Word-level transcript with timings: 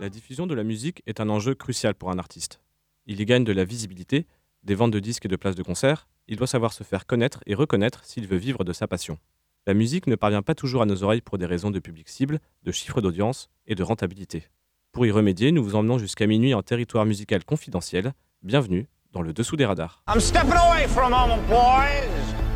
La 0.00 0.08
diffusion 0.08 0.46
de 0.46 0.54
la 0.54 0.64
musique 0.64 1.02
est 1.06 1.20
un 1.20 1.28
enjeu 1.28 1.54
crucial 1.54 1.94
pour 1.94 2.10
un 2.10 2.18
artiste. 2.18 2.62
Il 3.04 3.20
y 3.20 3.26
gagne 3.26 3.44
de 3.44 3.52
la 3.52 3.64
visibilité, 3.64 4.26
des 4.64 4.74
ventes 4.74 4.92
de 4.92 4.98
disques 4.98 5.26
et 5.26 5.28
de 5.28 5.36
places 5.36 5.56
de 5.56 5.62
concert, 5.62 6.08
il 6.26 6.36
doit 6.38 6.46
savoir 6.46 6.72
se 6.72 6.84
faire 6.84 7.04
connaître 7.04 7.40
et 7.44 7.54
reconnaître 7.54 8.02
s'il 8.06 8.26
veut 8.26 8.38
vivre 8.38 8.64
de 8.64 8.72
sa 8.72 8.88
passion. 8.88 9.18
La 9.66 9.74
musique 9.74 10.06
ne 10.06 10.16
parvient 10.16 10.40
pas 10.40 10.54
toujours 10.54 10.80
à 10.80 10.86
nos 10.86 11.02
oreilles 11.02 11.20
pour 11.20 11.36
des 11.36 11.44
raisons 11.44 11.70
de 11.70 11.78
public 11.80 12.08
cible, 12.08 12.40
de 12.62 12.72
chiffres 12.72 13.02
d'audience 13.02 13.50
et 13.66 13.74
de 13.74 13.82
rentabilité. 13.82 14.44
Pour 14.90 15.04
y 15.04 15.10
remédier, 15.10 15.52
nous 15.52 15.62
vous 15.62 15.74
emmenons 15.74 15.98
jusqu'à 15.98 16.26
minuit 16.26 16.54
en 16.54 16.62
territoire 16.62 17.04
musical 17.04 17.44
confidentiel. 17.44 18.14
Bienvenue 18.42 18.88
dans 19.12 19.20
le 19.20 19.34
dessous 19.34 19.56
des 19.56 19.66
radars. 19.66 20.02
I'm 20.08 20.18
stepping 20.18 20.54
away 20.54 20.88
for 20.88 21.02
a 21.02 21.10
moment, 21.10 21.46
boys. 21.46 22.08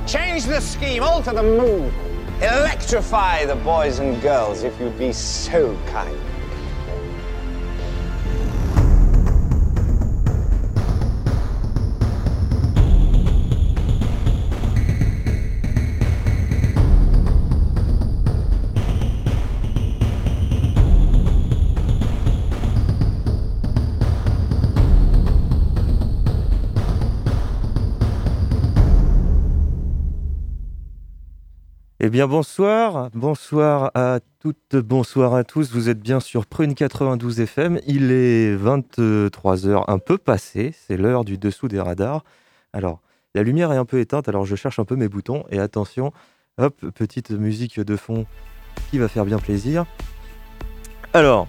Change 0.07 0.47
the 0.47 0.63
scheme, 0.63 1.03
alter 1.03 1.35
the 1.35 1.45
mood. 1.45 1.93
Electrify 2.41 3.45
the 3.47 3.63
boys 3.63 4.01
and 4.01 4.19
girls 4.23 4.65
if 4.65 4.73
you'd 4.81 4.99
be 4.99 5.13
so 5.13 5.77
kind. 5.93 6.34
Eh 32.07 32.11
bien 32.11 32.29
bonsoir, 32.29 33.09
bonsoir 33.15 33.91
à 33.95 34.19
toutes, 34.39 34.77
bonsoir 34.77 35.35
à 35.35 35.43
tous. 35.43 35.73
Vous 35.73 35.89
êtes 35.89 36.01
bien 36.01 36.21
sur 36.21 36.45
Prune 36.45 36.75
92 36.75 37.41
FM. 37.41 37.81
Il 37.87 38.13
est 38.13 38.55
23h 38.55 39.85
un 39.89 39.99
peu 39.99 40.19
passé, 40.19 40.75
c'est 40.87 40.99
l'heure 40.99 41.25
du 41.25 41.39
dessous 41.39 41.67
des 41.67 41.81
radars. 41.81 42.23
Alors, 42.75 43.01
la 43.35 43.43
lumière 43.43 43.73
est 43.73 43.79
un 43.79 43.87
peu 43.87 44.01
éteinte, 44.01 44.29
alors 44.29 44.45
je 44.45 44.55
cherche 44.55 44.79
un 44.79 44.85
peu 44.85 44.97
mes 44.97 45.09
boutons 45.09 45.45
et 45.49 45.59
attention, 45.59 46.13
hop, 46.59 46.79
petite 46.95 47.31
musique 47.31 47.81
de 47.81 47.97
fond 47.97 48.27
qui 48.91 48.99
va 48.99 49.09
faire 49.09 49.25
bien 49.25 49.39
plaisir. 49.39 49.87
Alors, 51.15 51.49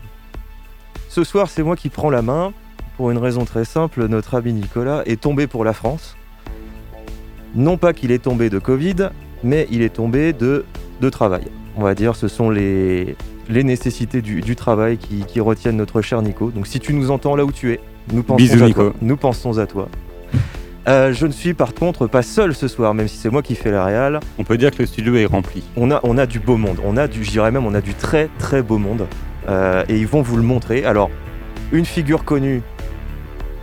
ce 1.09 1.25
soir, 1.25 1.49
c'est 1.49 1.63
moi 1.63 1.75
qui 1.75 1.89
prends 1.89 2.09
la 2.09 2.21
main 2.21 2.53
pour 2.95 3.11
une 3.11 3.17
raison 3.17 3.43
très 3.43 3.65
simple, 3.65 4.07
notre 4.07 4.35
ami 4.35 4.53
Nicolas 4.53 5.03
est 5.05 5.19
tombé 5.19 5.47
pour 5.47 5.65
la 5.65 5.73
France. 5.73 6.15
Non 7.55 7.77
pas 7.77 7.91
qu'il 7.91 8.11
est 8.11 8.23
tombé 8.23 8.49
de 8.49 8.57
Covid, 8.57 9.09
mais 9.45 9.67
il 9.71 9.81
est 9.81 9.93
tombé 9.93 10.33
de, 10.33 10.65
de 10.99 11.09
travail. 11.09 11.43
On 11.77 11.83
va 11.83 11.93
dire, 11.95 12.15
ce 12.15 12.27
sont 12.27 12.49
les, 12.49 13.15
les 13.47 13.63
nécessités 13.63 14.21
du, 14.21 14.41
du 14.41 14.55
travail 14.55 14.97
qui, 14.97 15.23
qui 15.25 15.39
retiennent 15.39 15.77
notre 15.77 16.01
cher 16.01 16.21
Nico. 16.21 16.51
Donc 16.51 16.67
si 16.67 16.79
tu 16.79 16.93
nous 16.93 17.11
entends 17.11 17.35
là 17.35 17.45
où 17.45 17.51
tu 17.51 17.71
es, 17.71 17.79
nous 18.11 18.23
pensons 18.23 18.37
Bisous, 18.37 18.63
à 18.63 18.67
Nico. 18.67 18.81
toi. 18.89 18.93
Nous 19.01 19.17
pensons 19.17 19.57
à 19.59 19.65
toi. 19.67 19.87
Euh, 20.87 21.13
je 21.13 21.25
ne 21.25 21.31
suis 21.31 21.53
par 21.53 21.73
contre 21.73 22.05
pas 22.07 22.21
seul 22.21 22.53
ce 22.53 22.67
soir, 22.67 22.93
même 22.93 23.07
si 23.07 23.17
c'est 23.17 23.29
moi 23.31 23.41
qui 23.41 23.55
fais 23.55 23.71
la 23.71 23.83
réal. 23.85 24.19
On 24.37 24.43
peut 24.43 24.57
dire 24.57 24.71
que 24.71 24.79
le 24.79 24.85
studio 24.85 25.15
est 25.15 25.25
rempli. 25.25 25.63
On 25.77 25.89
a, 25.91 25.99
on 26.03 26.17
a 26.17 26.25
du 26.25 26.39
beau 26.39 26.57
monde. 26.57 26.77
On 26.85 26.95
a 26.97 27.07
du, 27.07 27.23
je 27.23 27.31
dirais 27.31 27.51
même, 27.51 27.65
on 27.65 27.73
a 27.73 27.81
du 27.81 27.93
très 27.93 28.29
très 28.39 28.61
beau 28.61 28.77
monde. 28.77 29.07
Euh, 29.47 29.83
et 29.89 29.97
ils 29.97 30.07
vont 30.07 30.21
vous 30.21 30.37
le 30.37 30.43
montrer. 30.43 30.85
Alors, 30.85 31.09
une 31.71 31.85
figure 31.85 32.23
connue, 32.23 32.61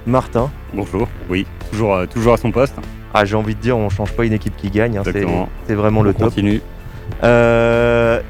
Martin. 0.06 0.50
Bonjour. 0.74 1.08
Oui, 1.30 1.46
toujours, 1.70 1.94
euh, 1.94 2.06
toujours 2.06 2.32
à 2.34 2.36
son 2.36 2.50
poste. 2.50 2.74
Ah, 3.14 3.24
j'ai 3.24 3.36
envie 3.36 3.54
de 3.54 3.60
dire, 3.60 3.76
on 3.76 3.88
change 3.90 4.12
pas 4.12 4.24
une 4.24 4.32
équipe 4.32 4.56
qui 4.56 4.70
gagne. 4.70 4.98
hein, 4.98 5.02
c'est, 5.04 5.74
vraiment 5.74 6.00
On 6.00 6.02
le 6.02 6.12
top. 6.14 6.24
continue. 6.24 6.60
Euh, 7.24 8.20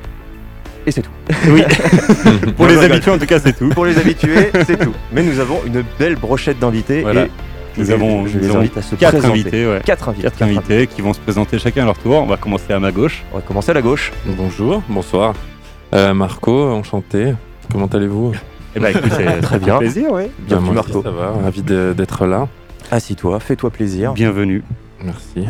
et 0.87 0.91
c'est 0.91 1.03
tout. 1.03 1.11
Oui. 1.49 1.63
Pour 2.57 2.67
les 2.67 2.79
habitués, 2.85 3.11
en 3.13 3.19
tout 3.19 3.27
cas, 3.27 3.39
c'est 3.39 3.57
tout. 3.57 3.69
Pour 3.71 3.87
les 3.87 3.97
habitués, 3.99 4.51
c'est 4.67 4.79
tout. 4.79 4.93
Mais 5.13 5.23
nous 5.23 5.39
avons 5.41 5.61
une 5.67 5.83
belle 5.99 6.17
brochette 6.17 6.59
d'invités. 6.59 7.03
Voilà. 7.03 7.25
Et 7.25 7.31
Nous 7.79 7.85
je- 7.87 7.93
avons, 7.93 8.27
je 8.27 8.37
nous 8.37 8.43
les 8.45 8.51
avons 8.51 8.59
invite 8.59 8.77
à 8.77 8.83
se 8.83 8.95
quatre 8.97 9.13
présenter. 9.13 9.33
invités, 9.41 9.67
ouais. 9.67 9.81
Quatre 9.85 10.09
invités. 10.09 10.23
Quatre 10.25 10.43
invités 10.43 10.87
qui 10.89 11.01
vont 11.01 11.13
se 11.15 11.21
présenter 11.21 11.59
chacun 11.59 11.83
à 11.83 11.87
leur 11.87 11.99
tour. 11.99 12.17
On 12.17 12.27
va 12.27 12.37
commencer 12.37 12.73
à 12.73 12.79
ma 12.81 12.91
gauche. 12.93 13.23
On 13.33 13.37
va 13.37 13.43
commencer 13.43 13.71
à 13.71 13.75
la 13.75 13.83
gauche. 13.83 14.13
Bonjour, 14.27 14.83
bonsoir. 14.89 15.35
Euh, 15.95 16.13
Marco, 16.13 16.71
enchanté. 16.71 17.35
Comment 17.71 17.87
allez-vous? 17.87 18.33
Eh 18.75 18.81
ben, 18.81 18.89
écoute, 18.89 19.13
c'est 19.17 19.41
Très 19.43 19.59
bien. 19.59 19.79
plaisir, 19.79 20.11
ouais. 20.13 20.31
Bienvenue 20.41 20.73
moi 20.73 20.83
aussi, 20.83 20.93
Marco. 20.93 21.03
Ça 21.03 21.11
va, 21.11 21.33
ravi 21.45 21.63
d'être 21.63 22.27
là. 22.27 22.49
Assis-toi, 22.91 23.41
fais-toi 23.41 23.71
plaisir. 23.71 24.13
Bienvenue. 24.13 24.63
Merci. 25.03 25.47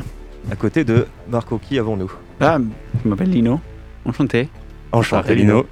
À 0.50 0.56
côté 0.56 0.84
de 0.84 1.06
Marco, 1.28 1.58
qui 1.58 1.78
avons-nous? 1.78 2.10
Ah, 2.40 2.58
je 3.02 3.08
m'appelle 3.08 3.30
Lino. 3.30 3.60
Enchanté. 4.04 4.48
Enchanté 4.92 5.34
Lino. 5.34 5.54
Lino. 5.62 5.66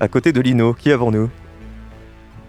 À 0.00 0.08
côté 0.08 0.32
de 0.32 0.40
Lino, 0.40 0.72
qui 0.74 0.92
avons-nous? 0.92 1.28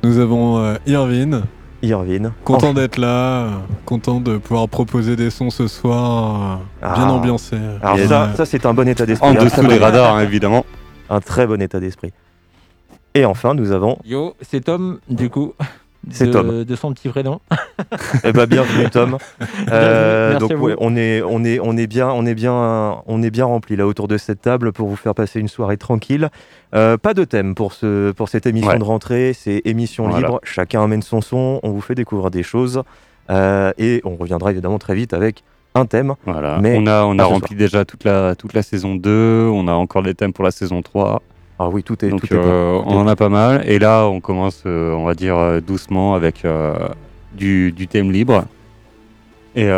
Nous 0.04 0.18
avons 0.20 0.58
euh, 0.59 0.76
Irvine, 0.88 1.44
Irvine. 1.82 2.32
content 2.44 2.74
d'être 2.74 2.98
là, 2.98 3.44
euh, 3.46 3.50
content 3.86 4.20
de 4.20 4.38
pouvoir 4.38 4.68
proposer 4.68 5.16
des 5.16 5.30
sons 5.30 5.50
ce 5.50 5.68
soir, 5.68 6.59
euh, 6.82 6.94
bien 6.94 7.06
Ah. 7.08 7.12
ambiancé. 7.12 7.58
Alors 7.82 8.00
ça, 8.00 8.34
ça 8.36 8.46
c'est 8.46 8.66
un 8.66 8.74
bon 8.74 8.88
état 8.88 9.06
d'esprit. 9.06 9.30
En 9.30 9.34
dessous 9.34 9.66
des 9.68 9.78
radars, 9.78 10.16
hein, 10.16 10.24
évidemment. 10.24 10.66
Un 11.09 11.20
très 11.20 11.46
bon 11.46 11.62
état 11.62 11.80
d'esprit. 11.80 12.12
Et 13.14 13.26
enfin, 13.26 13.53
nous 13.53 13.72
avons. 13.72 13.98
Yo, 14.06 14.36
c'est 14.42 14.62
Tom, 14.66 15.00
du 15.09 15.30
coup. 15.30 15.53
C'est 16.10 16.26
de- 16.28 16.32
Tom. 16.34 16.64
De 16.64 16.76
son 16.76 16.94
petit 16.94 17.10
prénom. 17.10 17.40
Eh 18.24 18.32
ben 18.34 18.46
bienvenue 18.46 18.90
Tom. 18.90 19.18
Euh, 19.72 20.32
Merci 20.32 20.48
donc 20.48 20.62
ouais, 20.62 20.76
on 20.80 20.96
est 20.96 21.22
on 21.22 21.44
est 21.44 21.60
on 21.62 21.78
est 21.78 21.88
bien 21.88 22.10
on 22.10 22.26
est 22.26 22.34
bien 22.34 23.02
on 23.06 23.22
est 23.24 23.30
bien 23.30 23.46
rempli 23.46 23.76
là 23.76 23.86
autour 23.86 24.08
de 24.08 24.18
cette 24.18 24.42
table 24.42 24.72
pour 24.74 24.88
vous 24.88 24.96
faire 24.96 25.14
passer 25.16 25.40
une 25.40 25.48
soirée 25.48 25.78
tranquille. 25.78 26.30
Euh, 26.74 26.98
pas 26.98 27.14
de 27.14 27.24
thème 27.24 27.54
pour 27.56 27.74
ce 27.74 28.12
pour 28.12 28.28
cette 28.30 28.46
émission 28.48 28.72
Ouais. 28.72 28.80
de 28.80 28.84
rentrée, 28.84 29.34
c'est 29.34 29.62
émission 29.66 30.08
Voilà. 30.10 30.28
libre. 30.28 30.40
Chacun 30.44 30.84
amène 30.84 31.02
son 31.04 31.22
son, 31.22 31.60
on 31.64 31.70
vous 31.70 31.82
fait 31.82 31.96
découvrir 31.96 32.32
des 32.32 32.44
choses 32.44 32.82
Euh, 33.30 33.72
et 33.78 34.02
on 34.04 34.16
reviendra 34.16 34.52
évidemment 34.52 34.80
très 34.80 34.96
vite 34.96 35.14
avec 35.14 35.44
un 35.76 35.86
thème. 35.86 36.16
Voilà. 36.26 36.58
Mais 36.60 36.76
on 36.78 36.86
a, 36.88 37.04
on 37.04 37.18
a 37.18 37.24
rempli 37.24 37.56
déjà 37.56 37.86
toute 37.86 38.04
la, 38.04 38.36
toute 38.36 38.54
la 38.54 38.62
saison 38.62 38.96
2. 38.96 39.48
On 39.54 39.68
a 39.70 39.74
encore 39.74 40.04
des 40.04 40.14
thèmes 40.16 40.34
pour 40.34 40.44
la 40.44 40.52
saison 40.52 40.82
3. 40.82 41.22
Ah 41.64 41.70
oui 41.70 41.84
tout 41.84 42.04
est 42.04 42.10
Donc 42.10 42.22
tout 42.22 42.34
est 42.34 42.38
euh, 42.38 42.82
bon. 42.82 42.84
on 42.88 42.98
en 42.98 43.08
a 43.08 43.16
pas 43.16 43.30
mal. 43.30 43.64
Et 43.70 43.78
là, 43.78 44.08
on 44.08 44.20
commence, 44.20 44.64
euh, 44.66 44.94
on 44.94 45.06
va 45.06 45.14
dire, 45.14 45.38
euh, 45.38 45.62
doucement 45.62 46.16
avec 46.16 46.44
du, 47.34 47.72
du 47.72 47.88
thème 47.88 48.12
libre. 48.12 48.46
Et, 49.56 49.70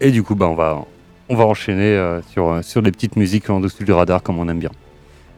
et 0.00 0.10
du 0.10 0.22
coup, 0.22 0.34
bah, 0.34 0.46
on, 0.48 0.54
va, 0.54 0.84
on 1.28 1.36
va 1.36 1.44
enchaîner 1.44 2.20
sur, 2.30 2.64
sur 2.64 2.82
des 2.82 2.90
petites 2.90 3.16
musiques 3.16 3.48
en 3.48 3.60
dessous 3.60 3.84
du 3.84 3.92
radar 3.92 4.22
comme 4.22 4.38
on 4.38 4.48
aime 4.48 4.58
bien. 4.58 4.70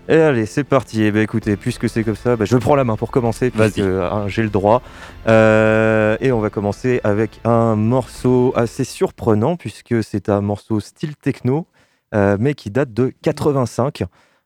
Et 0.09 0.15
allez, 0.15 0.47
c'est 0.47 0.65
parti. 0.65 1.03
Eh 1.03 1.11
ben, 1.11 1.23
écoutez, 1.23 1.57
puisque 1.57 1.89
c'est 1.89 2.05
comme 2.05 2.17
ça, 2.17 2.37
bah, 2.37 2.45
je 2.45 2.57
prends 2.57 2.77
la 2.77 2.85
main 2.85 2.97
pour 2.97 3.11
commencer, 3.11 3.51
puisque 3.51 3.79
Vas-y. 3.79 3.87
hein, 3.87 4.29
j'ai 4.29 4.43
le 4.43 4.51
droit. 4.51 4.81
Euh, 5.27 6.17
et 6.21 6.31
on 6.31 6.41
va 6.41 6.49
commencer 6.49 7.01
avec 7.03 7.41
un 7.45 7.75
morceau 7.75 8.53
assez 8.57 8.85
surprenant, 8.85 9.57
puisque 9.57 10.03
c'est 10.05 10.29
un 10.29 10.41
morceau 10.41 10.79
style 10.81 11.17
techno, 11.17 11.67
euh, 12.15 12.37
mais 12.39 12.55
qui 12.55 12.71
date 12.71 12.95
de 12.95 13.13
85. 13.23 14.05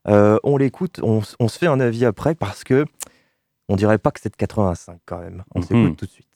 Euh, 0.09 0.39
on 0.45 0.57
l'écoute, 0.57 1.01
on, 1.03 1.21
s- 1.21 1.37
on 1.41 1.49
se 1.49 1.59
fait 1.59 1.67
un 1.67 1.81
avis 1.81 2.05
après, 2.05 2.35
parce 2.35 2.65
que 2.65 2.85
on 3.69 3.77
dirait 3.77 3.99
pas 3.99 4.11
que 4.11 4.21
c'est 4.21 4.31
de 4.31 4.37
85 4.37 4.99
quand 5.07 5.19
même. 5.19 5.45
On 5.55 5.61
Mhm. 5.61 5.65
s'écoute 5.67 5.97
tout 5.97 6.07
de 6.07 6.11
suite. 6.11 6.27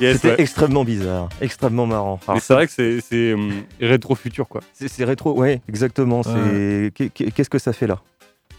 Yes, 0.00 0.16
C'était 0.16 0.28
ouais. 0.28 0.40
extrêmement 0.40 0.84
bizarre, 0.84 1.28
extrêmement 1.40 1.86
marrant. 1.86 2.18
Alors, 2.26 2.36
Mais 2.36 2.40
c'est 2.40 2.54
vrai 2.54 2.66
que 2.66 2.72
c'est- 2.72 3.00
c'est 3.00 3.34
hum, 3.34 3.52
rétro-futur, 3.80 4.48
quoi. 4.48 4.62
c'est 4.72 4.88
c'est 4.88 5.04
rétro, 5.04 5.34
ouais, 5.38 5.60
exactement. 5.68 6.22
c'est- 6.22 6.90
qu'est- 6.94 7.10
qu'est- 7.10 7.30
Qu'est-ce 7.30 7.50
que 7.50 7.58
ça 7.58 7.72
fait 7.72 7.86
là? 7.86 8.00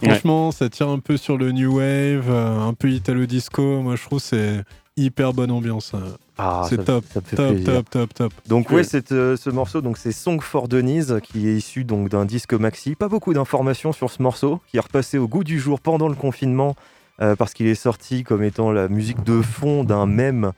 Franchement, 0.03 0.51
ça 0.51 0.67
tire 0.69 0.89
un 0.89 0.97
peu 0.99 1.15
sur 1.17 1.37
le 1.37 1.51
new 1.51 1.77
wave, 1.77 2.25
euh, 2.29 2.59
un 2.59 2.73
peu 2.73 2.89
italo 2.89 3.25
disco. 3.27 3.81
Moi, 3.81 3.95
je 3.95 4.03
trouve 4.03 4.19
que 4.19 4.25
c'est 4.25 4.63
hyper 4.97 5.31
bonne 5.33 5.51
ambiance. 5.51 5.91
euh. 5.93 5.99
Ah, 6.39 6.65
C'est 6.67 6.77
ça- 6.77 6.83
top, 6.83 7.05
ça 7.13 7.21
Top, 7.21 7.63
top, 7.63 7.89
top, 7.89 8.13
top. 8.15 8.33
Donc 8.47 8.69
Ouais. 8.69 8.77
ouais, 8.77 8.83
c'est, 8.83 9.11
euh, 9.11 9.37
ce 9.37 9.51
morceau, 9.51 9.81
donc 9.81 9.97
c'est 9.99 10.11
Song 10.11 10.41
for 10.41 10.67
Denise, 10.67 11.19
qui 11.23 11.47
est 11.47 11.53
issu 11.55 11.83
donc 11.83 12.09
d'un 12.09 12.25
disque 12.25 12.53
maxi. 12.53 12.95
Pas 12.95 13.09
beaucoup 13.09 13.31
d'informations 13.33 13.91
sur 13.93 14.09
ce 14.09 14.23
morceau, 14.23 14.59
qui 14.67 14.77
est 14.77 14.79
repassé 14.79 15.19
au 15.19 15.27
goût 15.27 15.43
du 15.43 15.59
jour 15.59 15.79
pendant 15.79 16.07
le 16.07 16.15
confinement, 16.15 16.75
euh, 17.21 17.35
parce 17.35 17.53
qu'il 17.53 17.67
est 17.67 17.75
sorti 17.75 18.23
comme 18.23 18.41
étant 18.43 18.71
la 18.71 18.87
musique 18.87 19.23
de 19.23 19.39
fond 19.43 19.83
d'un 19.83 20.07
mème 20.07 20.51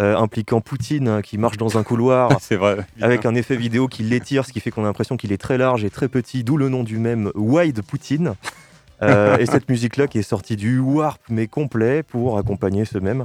euh, 0.00 0.16
impliquant 0.16 0.60
Poutine 0.60 1.08
hein, 1.08 1.22
qui 1.22 1.36
marche 1.38 1.56
dans 1.58 1.76
un 1.78 1.82
couloir 1.82 2.30
vrai. 2.50 2.78
avec 3.00 3.26
un 3.26 3.34
effet 3.34 3.56
vidéo 3.56 3.86
qui 3.86 4.02
l'étire, 4.02 4.44
ce 4.46 4.52
qui 4.52 4.60
fait 4.60 4.70
qu'on 4.70 4.82
a 4.84 4.86
l'impression 4.86 5.16
qu'il 5.16 5.30
est 5.32 5.38
très 5.38 5.58
large 5.58 5.84
et 5.84 5.90
très 5.90 6.08
petit, 6.08 6.42
d'où 6.42 6.56
le 6.56 6.68
nom 6.68 6.82
du 6.84 6.98
mème 6.98 7.30
Wide 7.34 7.82
Poutine. 7.82 8.34
Euh, 9.02 9.38
et 9.38 9.46
cette 9.46 9.68
musique-là 9.70 10.06
qui 10.08 10.18
est 10.18 10.22
sortie 10.22 10.56
du 10.56 10.78
warp 10.78 11.20
mais 11.30 11.46
complet 11.46 12.02
pour 12.02 12.36
accompagner 12.38 12.84
ce 12.84 12.98
mème. 12.98 13.24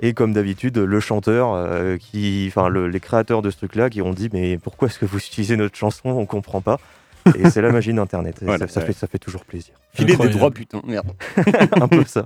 Et 0.00 0.12
comme 0.12 0.32
d'habitude, 0.34 0.76
le 0.78 1.00
chanteur, 1.00 1.52
euh, 1.54 1.96
qui, 1.96 2.46
enfin 2.48 2.68
le- 2.68 2.86
les 2.86 3.00
créateurs 3.00 3.40
de 3.42 3.50
ce 3.50 3.56
truc-là, 3.56 3.88
qui 3.90 4.02
ont 4.02 4.12
dit 4.12 4.28
mais 4.32 4.58
pourquoi 4.58 4.88
est-ce 4.88 4.98
que 4.98 5.06
vous 5.06 5.18
utilisez 5.18 5.56
notre 5.56 5.76
chanson? 5.76 6.10
On 6.10 6.26
comprend 6.26 6.60
pas. 6.60 6.78
Et 7.36 7.50
c'est 7.50 7.60
la 7.62 7.72
magie 7.72 7.92
d'Internet. 7.92 8.36
Voilà, 8.42 8.68
ça, 8.68 8.74
ça 8.74 8.80
ouais. 8.80 8.86
fait, 8.86 8.92
ça 8.92 9.06
fait 9.08 9.18
toujours 9.18 9.44
plaisir. 9.44 9.74
Filer 9.94 10.16
des 10.16 10.28
droits, 10.28 10.50
putain, 10.52 10.80
merde. 10.86 11.08
Un 11.80 11.88
peu 11.88 12.04
ça. 12.04 12.24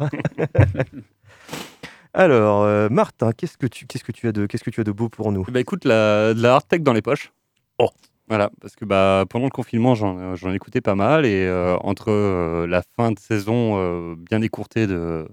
Alors, 2.13 2.63
euh, 2.65 2.89
Martin, 2.89 3.33
qu'est-ce 3.33 3.57
que 3.57 3.67
tu, 3.67 3.87
qu'est-ce 3.87 4.05
que 4.05 4.13
tu 4.13 4.27
as 4.27 4.33
de, 4.33 4.47
qu'est-ce 4.47 4.65
que 4.65 4.71
tu 4.71 4.81
as 4.81 4.85
de 4.85 4.93
beau 4.93 5.09
pour 5.09 5.31
nous? 5.33 5.45
Bah 5.49 5.61
écoute, 5.61 5.85
la, 5.85 6.35
de 6.35 6.43
la 6.43 6.55
hard 6.55 6.67
tech 6.67 6.81
dans 6.83 6.93
les 6.93 7.03
poches. 7.03 7.33
Oh. 7.79 7.89
Voilà, 8.29 8.51
parce 8.61 8.77
que 8.77 8.85
bah, 8.85 9.25
pendant 9.29 9.47
le 9.47 9.51
confinement, 9.51 9.95
j'en 9.95 10.35
j'en 10.37 10.53
écoutais 10.53 10.81
pas 10.81 10.95
mal. 10.95 11.25
Et 11.27 11.47
euh, 11.47 11.77
entre 11.79 12.11
euh, 12.11 12.67
la 12.67 12.83
fin 12.97 13.13
de 13.13 13.19
saison 13.19 13.75
euh, 13.79 14.15
bien 14.17 14.43
écourtée 14.43 14.87
de, 14.87 15.29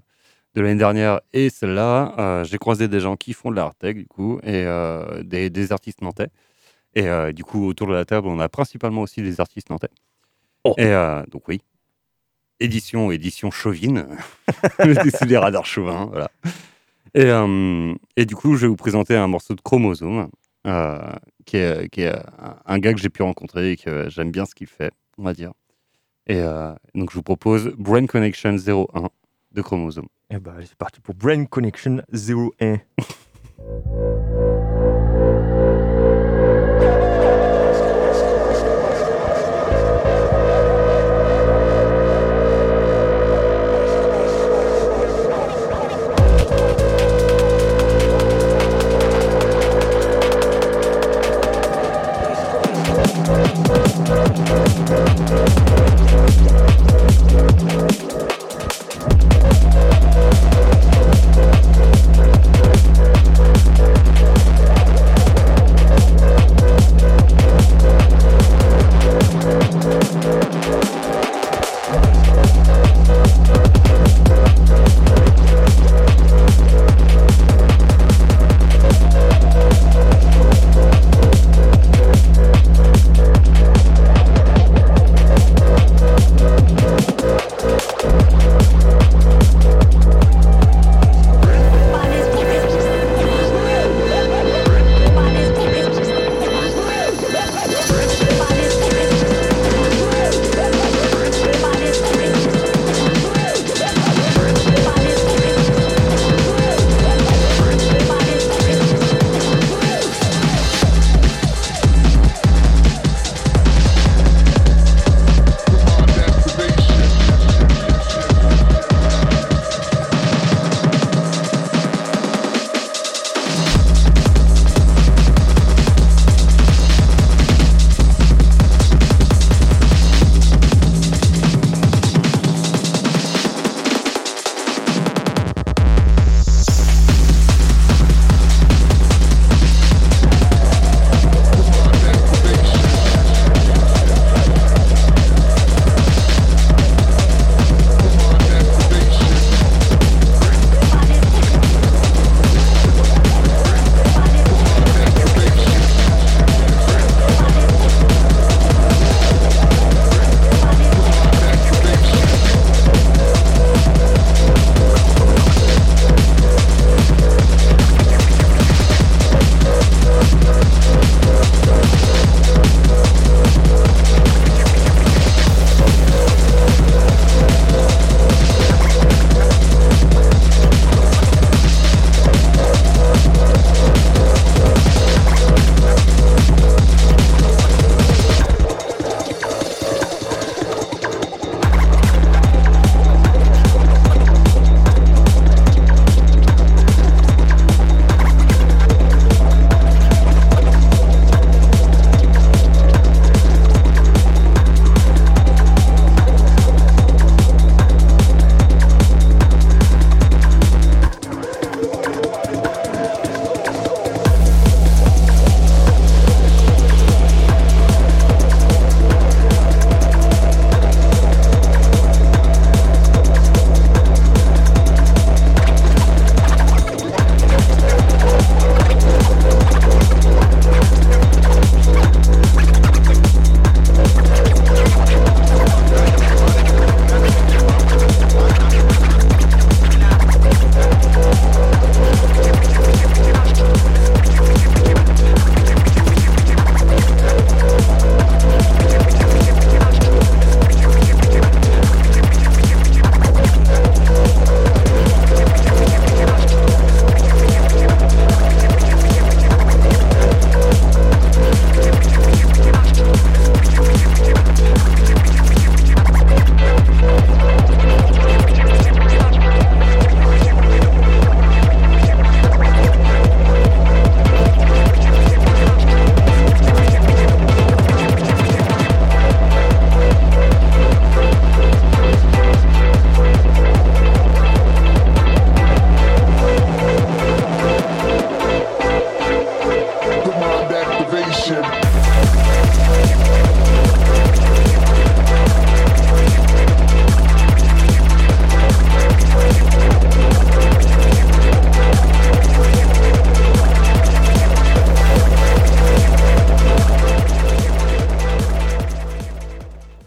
de 0.54 0.60
l'année 0.60 0.78
dernière 0.78 1.20
et 1.32 1.50
celle-là, 1.50 2.14
euh, 2.18 2.44
j'ai 2.44 2.58
croisé 2.58 2.88
des 2.88 3.00
gens 3.00 3.16
qui 3.16 3.32
font 3.32 3.50
de 3.50 3.56
la 3.56 3.64
hard 3.64 3.78
tech, 3.78 3.94
du 3.96 4.06
coup, 4.06 4.38
et 4.42 4.64
euh, 4.66 5.22
des, 5.22 5.50
des 5.50 5.72
artistes 5.72 6.00
nantais. 6.02 6.28
Et 6.94 7.08
euh, 7.08 7.32
du 7.32 7.44
coup, 7.44 7.66
autour 7.68 7.88
de 7.88 7.94
la 7.94 8.04
table, 8.04 8.28
on 8.28 8.40
a 8.40 8.48
principalement 8.48 9.02
aussi 9.02 9.22
des 9.22 9.40
artistes 9.40 9.70
nantais. 9.70 9.90
Oh. 10.64 10.74
Et 10.78 10.86
euh, 10.86 11.22
donc, 11.30 11.48
oui. 11.48 11.60
Édition, 12.60 13.10
édition 13.12 13.50
chauvine. 13.50 14.06
C'est 14.78 15.26
des 15.26 15.36
radars 15.38 15.66
chauvins, 15.66 16.06
voilà. 16.06 16.28
Et, 17.14 17.24
euh, 17.26 17.94
et 18.16 18.26
du 18.26 18.34
coup, 18.36 18.56
je 18.56 18.62
vais 18.62 18.66
vous 18.68 18.76
présenter 18.76 19.16
un 19.16 19.28
morceau 19.28 19.54
de 19.54 19.60
Chromosome, 19.60 20.28
euh, 20.66 20.98
qui 21.46 21.56
est, 21.56 21.88
qui 21.88 22.02
est 22.02 22.12
un- 22.66 22.78
gars 22.78 22.92
que 22.92 23.00
j'ai 23.00 23.08
pu 23.08 23.22
rencontrer 23.22 23.72
et 23.72 23.76
que 23.76 24.08
j'aime 24.10 24.30
bien 24.30 24.44
ce 24.44 24.54
qu'il 24.54 24.66
fait, 24.66 24.90
on 25.18 25.22
va 25.22 25.32
dire. 25.34 25.52
Et 26.26 26.40
euh, 26.40 26.74
donc, 26.94 27.10
je 27.10 27.14
vous 27.14 27.22
propose 27.22 27.72
Brain 27.78 28.06
Connection 28.06 28.56
01 28.56 29.08
de 29.52 29.62
Chromosome. 29.62 30.08
Eh 30.30 30.38
ben, 30.38 30.54
c'est 30.60 30.74
parti 30.76 31.00
pour 31.00 31.14
Brain 31.14 31.46
Connection 31.46 32.02
01. 32.12 32.78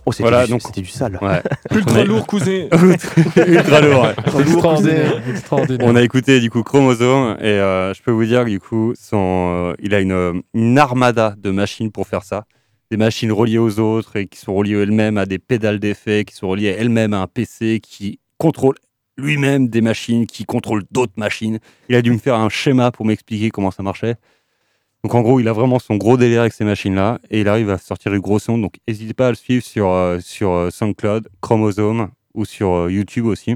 Oh, 0.05 0.11
c'était 0.11 0.23
Voilà, 0.23 0.45
du, 0.45 0.51
donc- 0.51 0.61
c'était 0.63 0.81
du 0.81 0.89
sale. 0.89 1.19
Ouais. 1.21 1.41
Ultra 1.71 1.93
On 1.93 1.99
a- 1.99 2.03
lourd, 2.03 2.25
cousin 2.27 2.67
Ultra 3.37 3.81
lourd. 3.81 4.01
ouais. 4.03 4.41
Extraordinaire. 4.41 5.21
extraordinaire. 5.29 5.87
On 5.87 5.95
a 5.95 6.01
écouté 6.01 6.39
du 6.39 6.49
coup 6.49 6.63
Chromosome 6.63 7.37
et 7.39 7.43
euh, 7.45 7.93
je 7.93 8.01
peux 8.01 8.11
vous 8.11 8.25
dire 8.25 8.43
que 8.45 8.49
du 8.49 8.59
coup 8.59 8.93
son, 8.99 9.51
euh, 9.53 9.73
il 9.81 9.93
a 9.93 9.99
une, 9.99 10.11
euh, 10.11 10.33
une 10.53 10.77
armada 10.79 11.35
de 11.37 11.51
machines 11.51 11.91
pour 11.91 12.07
faire 12.07 12.23
ça. 12.23 12.45
Des 12.89 12.97
machines 12.97 13.31
reliées 13.31 13.59
aux 13.59 13.79
autres 13.79 14.15
et 14.17 14.27
qui 14.27 14.39
sont 14.39 14.53
reliées 14.55 14.75
elles-mêmes 14.81 15.17
à 15.17 15.25
des 15.25 15.39
pédales 15.39 15.79
d'effet, 15.79 16.25
qui 16.25 16.35
sont 16.35 16.49
reliées 16.49 16.75
elles-mêmes 16.77 17.13
à 17.13 17.19
un 17.21 17.27
PC 17.27 17.79
qui 17.81 18.19
contrôle 18.37 18.75
lui-même 19.17 19.67
des 19.67 19.81
machines, 19.81 20.25
qui 20.25 20.45
contrôle 20.45 20.83
d'autres 20.91 21.13
machines. 21.15 21.59
Il 21.89 21.95
a 21.95 22.01
dû 22.01 22.11
me 22.11 22.17
faire 22.17 22.35
un 22.35 22.49
schéma 22.49 22.91
pour 22.91 23.05
m'expliquer 23.05 23.51
comment 23.51 23.69
ça 23.71 23.83
marchait. 23.83 24.15
Donc 25.03 25.15
en 25.15 25.21
gros, 25.21 25.39
il 25.39 25.47
a 25.47 25.53
vraiment 25.53 25.79
son 25.79 25.95
gros 25.95 26.15
délire 26.15 26.41
avec 26.41 26.53
ces 26.53 26.63
machines-là 26.63 27.19
et 27.31 27.41
il 27.41 27.47
arrive 27.47 27.69
à 27.71 27.77
sortir 27.79 28.11
du 28.11 28.19
gros 28.19 28.37
son. 28.39 28.57
Donc 28.57 28.75
n'hésitez 28.87 29.13
pas 29.13 29.27
à 29.27 29.29
le 29.31 29.35
suivre 29.35 29.63
sur, 29.63 29.89
euh, 29.89 30.19
sur 30.19 30.51
euh, 30.51 30.69
SoundCloud, 30.69 31.27
Chromosome 31.41 32.09
ou 32.35 32.45
sur 32.45 32.71
euh, 32.73 32.91
YouTube 32.91 33.25
aussi. 33.25 33.55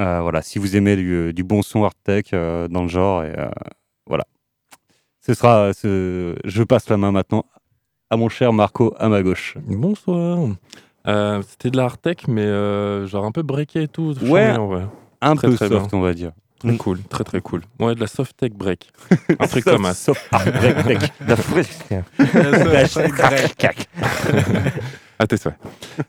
Euh, 0.00 0.20
voilà, 0.20 0.42
si 0.42 0.58
vous 0.58 0.76
aimez 0.76 0.96
du, 0.96 1.32
du 1.32 1.44
bon 1.44 1.62
son 1.62 1.84
hard 1.84 1.94
tech 2.04 2.30
dans 2.32 2.82
le 2.82 2.88
genre, 2.88 3.24
et, 3.24 3.32
voilà. 4.06 4.24
Ce 5.20 5.34
sera, 5.34 5.72
ce- 5.74 6.36
je 6.44 6.62
passe 6.62 6.88
la 6.88 6.96
main 6.96 7.10
maintenant 7.12 7.44
à 8.10 8.16
mon 8.16 8.28
cher 8.28 8.52
Marco 8.52 8.94
à 8.98 9.08
ma 9.08 9.22
gauche. 9.22 9.56
Bonsoir. 9.66 10.38
C'était 11.04 11.70
de 11.70 11.76
la 11.76 11.84
hard 11.84 12.00
tech, 12.00 12.16
mais 12.28 12.46
genre 13.06 13.24
un 13.24 13.32
peu 13.32 13.42
breaké 13.42 13.82
et 13.82 13.88
tout. 13.88 14.14
Ouais. 14.22 14.54
Un 15.20 15.34
Très, 15.34 15.48
peu 15.48 15.54
très 15.56 15.68
soft, 15.68 15.92
on 15.94 16.00
va 16.00 16.14
dire. 16.14 16.30
Très 16.58 16.76
cool, 16.76 17.02
très 17.04 17.24
très 17.24 17.40
cool. 17.40 17.62
Ouais, 17.78 17.94
de 17.94 18.00
la 18.00 18.06
soft 18.06 18.36
tech 18.36 18.52
break. 18.52 18.90
Un 19.38 19.46
truc 19.46 19.64
comme 19.64 19.84
ça. 19.84 19.94
Soft 19.94 20.26
hard 20.32 20.52
break 20.52 20.84
tech. 20.84 21.10
La 21.26 21.36
fresque. 21.36 21.94
À 25.20 25.26
tes 25.26 25.36
souhaits. 25.36 25.56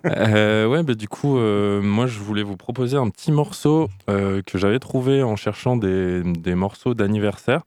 Euh, 0.06 0.68
ouais, 0.68 0.84
bah, 0.84 0.94
du 0.94 1.08
coup, 1.08 1.38
euh, 1.38 1.82
moi, 1.82 2.06
je 2.06 2.20
voulais 2.20 2.44
vous 2.44 2.58
proposer 2.58 2.96
un 2.96 3.10
petit 3.10 3.32
morceau 3.32 3.90
euh, 4.10 4.42
que 4.46 4.60
j'avais 4.60 4.78
trouvé 4.78 5.24
en 5.24 5.36
cherchant 5.36 5.78
des, 5.78 6.22
des 6.24 6.54
morceaux 6.54 6.94
d'anniversaire 6.94 7.62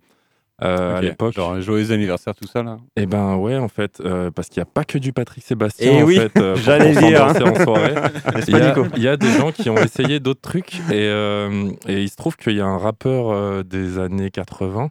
euh, 0.62 0.97
à 0.97 1.00
l'époque. 1.00 1.35
Genre 1.35 1.61
joyeux 1.61 1.92
anniversaire, 1.92 2.35
tout 2.35 2.47
ça 2.47 2.62
là. 2.62 2.78
Et 2.97 3.07
ben 3.07 3.37
ouais, 3.37 3.57
en 3.57 3.69
fait, 3.69 4.00
euh, 4.00 4.31
parce 4.31 4.49
qu'il 4.49 4.61
n'y 4.61 4.62
a 4.62 4.71
pas 4.73 4.85
que 4.85 4.99
du 4.99 5.12
Patrick 5.12 5.45
Sébastien 5.45 5.92
Eh 5.92 6.02
en 6.02 6.07
oui, 6.07 6.16
fait, 6.16 6.38
euh, 6.38 6.57
j'allais 6.64 6.95
dire, 6.95 7.25
en 7.25 7.35
soirée. 7.35 7.95
N'est-ce 8.35 8.50
Il 8.50 8.57
y, 8.57 8.61
a, 8.61 8.75
il 8.97 9.02
y 9.02 9.09
a 9.09 9.16
des 9.16 9.33
gens 9.33 9.52
qui 9.52 9.69
ont 9.71 9.76
essayé 9.76 10.21
d'autres 10.21 10.40
trucs 10.40 10.75
et, 10.90 11.09
euh, 11.09 11.71
et 11.87 12.02
il 12.02 12.09
se 12.09 12.16
trouve 12.16 12.37
qu'il 12.37 12.57
y 12.57 12.61
a 12.61 12.66
un 12.66 12.78
rappeur 12.78 13.31
euh, 13.31 13.62
des 13.62 13.99
années 13.99 14.31
80 14.31 14.88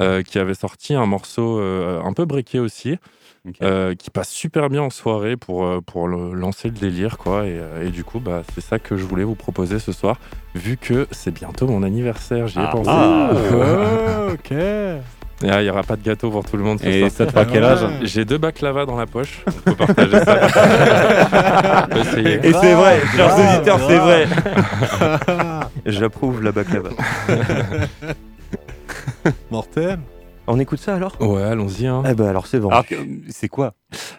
euh, 0.00 0.22
qui 0.22 0.38
avait 0.38 0.54
sorti 0.54 0.94
un 0.94 1.06
morceau 1.06 1.58
euh, 1.58 2.02
un 2.02 2.12
peu 2.12 2.26
breaké 2.26 2.58
aussi, 2.58 2.96
Euh, 3.62 3.94
qui 3.94 4.10
passe 4.10 4.30
super 4.30 4.68
bien 4.68 4.82
en 4.82 4.90
soirée 4.90 5.36
pour, 5.36 5.64
euh, 5.64 5.80
pour 5.80 6.08
le- 6.08 6.32
lancer 6.34 6.66
le 6.68 6.74
délire 6.74 7.16
quoi. 7.16 7.44
Et, 7.46 7.58
euh, 7.60 7.86
et 7.86 7.90
du 7.90 8.02
coup, 8.02 8.18
bah, 8.18 8.42
c'est 8.54 8.60
ça 8.60 8.78
que 8.80 8.96
je 8.96 9.04
voulais 9.04 9.22
vous 9.24 9.36
proposer 9.36 9.78
ce 9.78 9.92
soir, 9.92 10.16
vu 10.56 10.76
que 10.76 11.06
c'est 11.12 11.30
bientôt 11.32 11.66
mon 11.68 11.82
anniversaire, 11.84 12.48
j'y 12.48 12.58
ai 12.58 12.62
Ah. 12.64 12.70
pensé. 12.72 12.90
Ah. 12.92 13.30
Oh, 14.28 14.32
ok. 14.32 14.52
Ah, 15.48 15.60
Il 15.60 15.64
n'y 15.64 15.70
aura 15.70 15.82
pas 15.82 15.96
de 15.96 16.02
gâteau 16.02 16.30
pour 16.30 16.44
tout 16.44 16.56
le 16.56 16.62
monde 16.64 16.80
ce 16.80 16.86
Et 16.86 17.00
soir. 17.00 17.10
ça 17.10 17.26
te 17.26 17.30
fera 17.32 17.44
quel 17.44 17.62
âge 17.62 17.86
J'ai 18.02 18.24
deux 18.24 18.38
baklava 18.38 18.84
dans 18.86 18.96
la 18.96 19.06
poche, 19.06 19.44
on 19.46 19.52
peut 19.52 19.74
partager 19.74 20.18
ça. 20.24 21.84
On 21.84 21.88
peut 21.92 21.98
essayer. 22.00 22.34
Et 22.42 22.52
c'est 22.52 22.74
vrai, 22.74 23.00
chers 23.14 23.38
auditeurs, 23.38 23.78
c'est 23.86 23.98
vrai. 23.98 24.26
J'approuve 25.86 26.42
la 26.42 26.52
baklava. 26.52 26.88
Mortel. 29.50 29.98
On 30.48 30.58
écoute 30.60 30.78
ça 30.78 30.94
alors? 30.94 31.20
Ouais, 31.20 31.42
allons-y. 31.42 31.86
Hein. 31.86 32.02
Eh 32.08 32.14
ben 32.14 32.26
alors 32.28 32.46
c'est 32.46 32.60
bon. 32.60 32.70
Que- 32.82 32.94
c'est 33.30 33.48
quoi? 33.48 33.74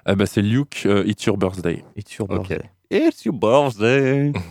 Ah 0.05 0.15
bah, 0.15 0.25
c'est 0.25 0.41
Luke, 0.41 0.83
euh, 0.85 1.03
It's 1.05 1.23
Your 1.25 1.37
Birthday. 1.37 1.83
It's 1.95 2.13
your 2.17 2.27
birthday. 2.27 2.69
It's 2.89 3.23
your 3.25 3.33
birthday. 3.35 4.33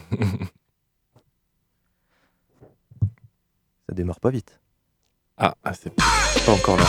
Ça 3.89 3.95
démarre 3.95 4.19
pas 4.21 4.31
vite. 4.31 4.59
Ah, 5.39 5.55
ah, 5.63 5.73
c'est 5.75 5.93
pas 5.95 6.53
encore 6.53 6.77
là. 6.79 6.87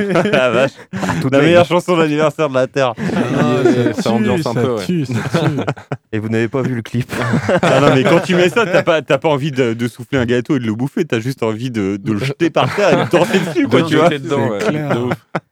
La 0.30 0.50
vache. 0.50 0.72
Toute 1.20 1.32
La 1.32 1.38
la 1.38 1.44
meilleure 1.44 1.64
chanson 1.66 1.96
d'anniversaire 1.96 2.48
de 2.48 2.54
la 2.54 2.66
Terre. 2.66 2.94
Ah, 2.98 3.92
ça 3.94 4.02
tue, 4.02 4.08
ambiance 4.08 4.46
un 4.46 4.54
peu. 4.54 4.76
Et 6.12 6.18
vous 6.18 6.28
n'avez 6.28 6.48
pas 6.48 6.62
vu 6.62 6.74
le 6.74 6.82
clip. 6.82 7.10
Ah 7.62 7.80
non, 7.80 7.94
mais 7.94 8.02
quand 8.04 8.20
tu 8.20 8.34
mets 8.34 8.48
ça, 8.48 8.64
t'as 8.66 8.82
pas, 8.82 9.02
t'as 9.02 9.18
pas 9.18 9.28
envie 9.28 9.50
de, 9.52 9.74
de 9.74 9.88
souffler 9.88 10.18
un 10.18 10.24
gâteau 10.26 10.56
et 10.56 10.58
de 10.60 10.64
le 10.66 10.74
bouffer, 10.74 11.04
t'as 11.04 11.20
juste 11.20 11.42
envie 11.42 11.70
de, 11.70 11.96
de 12.02 12.12
le 12.12 12.18
jeter 12.18 12.50
par 12.50 12.74
terre 12.74 12.92
et 12.92 13.04
de 13.04 13.10
danser 13.10 13.38
dessus, 13.38 13.68
quoi, 13.68 13.82
De 13.82 13.86
tu 13.86 13.96
vois. 13.96 14.08
dedans, 14.08 14.36
C'est 14.58 14.66
ouais. 14.66 14.70
clair. 14.70 14.88
De. 14.94 15.10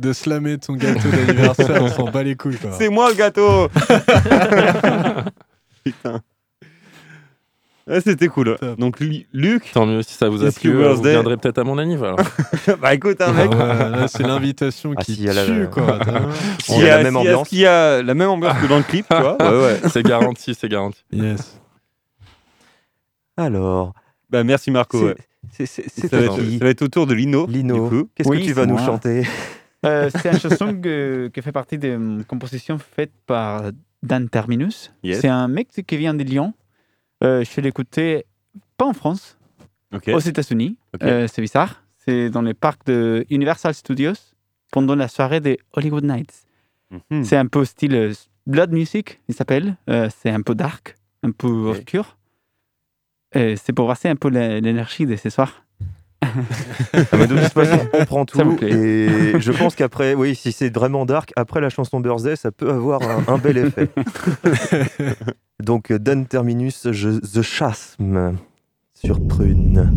De 0.09 0.13
slammer 0.13 0.59
ton 0.59 0.75
gâteau 0.75 1.09
d'anniversaire, 1.11 1.83
on 1.83 1.89
s'en 1.89 2.05
bat 2.11 2.23
les 2.23 2.35
couilles. 2.37 2.57
Quoi. 2.57 2.71
C'est 2.79 2.89
moi 2.89 3.09
le 3.11 3.15
gâteau 3.17 3.69
Putain. 5.85 6.21
Ouais, 7.89 8.01
C'était 8.03 8.29
cool. 8.29 8.57
Top. 8.61 8.79
Donc, 8.79 9.01
Lu- 9.01 9.27
Luc, 9.33 9.71
Tant 9.73 9.87
mieux 9.87 10.03
si 10.03 10.13
ça 10.15 10.29
vous 10.29 10.45
a 10.45 10.51
plu. 10.53 10.71
euh, 10.71 10.75
Vous 10.75 10.79
birthday. 10.95 11.11
viendrez 11.13 11.37
peut-être 11.39 11.59
à 11.59 11.65
mon 11.65 11.79
anniv. 11.79 12.05
alors. 12.05 12.19
bah 12.83 12.95
écoute, 12.95 13.21
hein, 13.21 13.27
Ah 13.31 13.33
mec. 13.33 13.51
ouais, 13.53 14.09
c'est 14.09 14.23
l'invitation 14.25 14.93
Ah, 14.97 15.03
qui 15.03 15.15
si, 15.15 15.21
tue, 15.27 15.33
la- 15.33 15.67
quoi. 15.67 15.99
Si, 16.63 16.79
y 16.81 16.89
a 16.89 16.99
la 16.99 17.03
même 17.05 17.17
ambiance. 17.17 17.51
y 17.53 17.65
a 17.67 18.03
la 18.03 18.15
même 18.15 18.29
ambiance 18.29 18.59
que 18.61 18.67
dans 18.67 18.77
le 18.79 18.83
clip, 18.85 19.07
tu 19.11 19.17
vois. 19.17 19.37
Ouais, 19.41 19.63
ouais. 19.63 19.81
C'est 19.91 20.03
garanti, 20.03 20.55
c'est 20.55 20.69
garanti. 20.69 21.03
yes. 21.13 21.59
Alors, 23.37 23.95
Bah 24.31 24.45
merci 24.45 24.71
Marco. 24.71 25.11
c'est 25.53 25.67
Ça, 25.67 25.83
ça 26.09 26.19
va 26.61 26.69
être 26.69 26.83
au 26.83 26.89
tour 26.89 27.07
de 27.07 27.15
Lino. 27.15 27.47
Lino, 27.47 27.75
du 27.75 27.89
coup. 28.03 28.11
qu'est-ce 28.15 28.29
Oui, 28.29 28.41
que 28.43 28.47
tu 28.47 28.53
vas 28.53 28.67
nous 28.67 28.79
chanter? 28.79 29.27
Euh, 29.87 30.11
c'est 30.13 30.33
une 30.33 30.41
chanson 30.41 30.75
que- 30.81 31.31
qui 31.33 31.41
fait 31.41 31.53
partie 31.53 31.79
d'une 31.79 32.25
composition 32.25 32.79
faite 32.79 33.13
par 33.27 33.63
Dan 34.03 34.29
Terminus. 34.29 34.93
Yes. 35.05 35.21
C'est 35.21 35.29
un 35.29 35.47
mec 35.49 35.69
qui 35.87 35.97
vient 35.97 36.15
de 36.15 36.25
Lyon. 36.25 36.53
Euh, 37.25 37.45
je 37.45 37.61
l'ai 37.61 37.69
écouté 37.69 38.25
pas 38.77 38.87
en 38.87 38.93
France, 38.93 39.39
aux 39.93 40.21
États-Unis. 40.21 40.77
Euh, 41.03 41.27
c'est 41.27 41.43
bizarre. 41.43 41.83
C'est 41.97 42.31
dans 42.31 42.43
les 42.43 42.55
parcs 42.55 42.87
de 42.87 43.27
Universal 43.31 43.75
Studios 43.75 44.15
pendant 44.71 44.95
la 44.95 45.09
soirée 45.09 45.41
des 45.41 45.59
Hollywood 45.73 46.05
Nights. 46.05 46.47
Mhm. 46.91 47.25
C'est 47.25 47.37
un 47.37 47.47
peu 47.47 47.65
style 47.65 47.95
euh, 47.95 48.13
Blood 48.47 48.73
Music, 48.73 49.21
il 49.29 49.35
s'appelle. 49.35 49.77
Euh, 49.91 50.09
c'est 50.17 50.31
un 50.31 50.43
peu 50.43 50.55
dark, 50.55 50.97
un 51.23 51.33
peu 51.33 51.49
obscur. 51.49 52.17
Et 53.35 53.57
c'est 53.57 53.75
pour 53.75 53.87
passer 53.89 54.09
un 54.09 54.17
peu 54.17 54.29
l'énergie 54.29 55.05
de 55.05 55.17
ce 55.17 55.29
soir. 55.29 55.65
Ah, 56.21 57.17
mais 57.17 57.27
de 57.27 57.37
toute 57.37 57.53
façon, 57.53 57.79
on 57.93 58.05
prend 58.05 58.25
tout. 58.25 58.57
Et 58.63 59.39
je 59.39 59.53
pense 59.53 59.75
qu'après, 59.75 60.15
oui, 60.15 60.35
si 60.35 60.53
c'est 60.53 60.75
vraiment 60.75 61.07
dark, 61.07 61.33
après 61.37 61.61
la 61.61 61.71
chanson 61.71 62.01
Birthday, 62.01 62.37
ça 62.37 62.51
peut 62.51 62.71
avoir 62.71 63.03
un, 63.03 63.25
un 63.33 63.39
bel 63.39 63.59
effet. 63.59 63.89
Donc, 65.63 65.93
Dan 65.93 66.27
Terminus, 66.27 66.89
je, 66.91 67.19
The 67.21 67.43
Chasme 67.43 68.37
sur 68.95 69.27
Prune. 69.27 69.93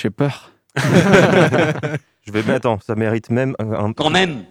J'ai 0.00 0.10
peur. 0.10 0.50
Je 2.26 2.32
vais. 2.32 2.42
Mais 2.46 2.54
attends, 2.54 2.78
ça 2.80 2.94
mérite 2.94 3.30
même 3.30 3.54
un. 3.58 3.92
Quand 3.92 4.10
même 4.10 4.44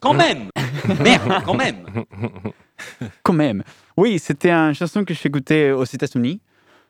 Quand 0.00 0.14
même 0.14 0.48
Merde, 1.00 1.42
quand 1.44 1.54
même 1.54 1.76
Quand 3.22 3.32
même. 3.32 3.62
Oui, 3.96 4.18
c'était 4.18 4.50
une 4.50 4.74
chanson 4.74 5.04
que 5.04 5.14
j'écoutais 5.14 5.70
aux 5.70 5.84
États-Unis. 5.84 6.40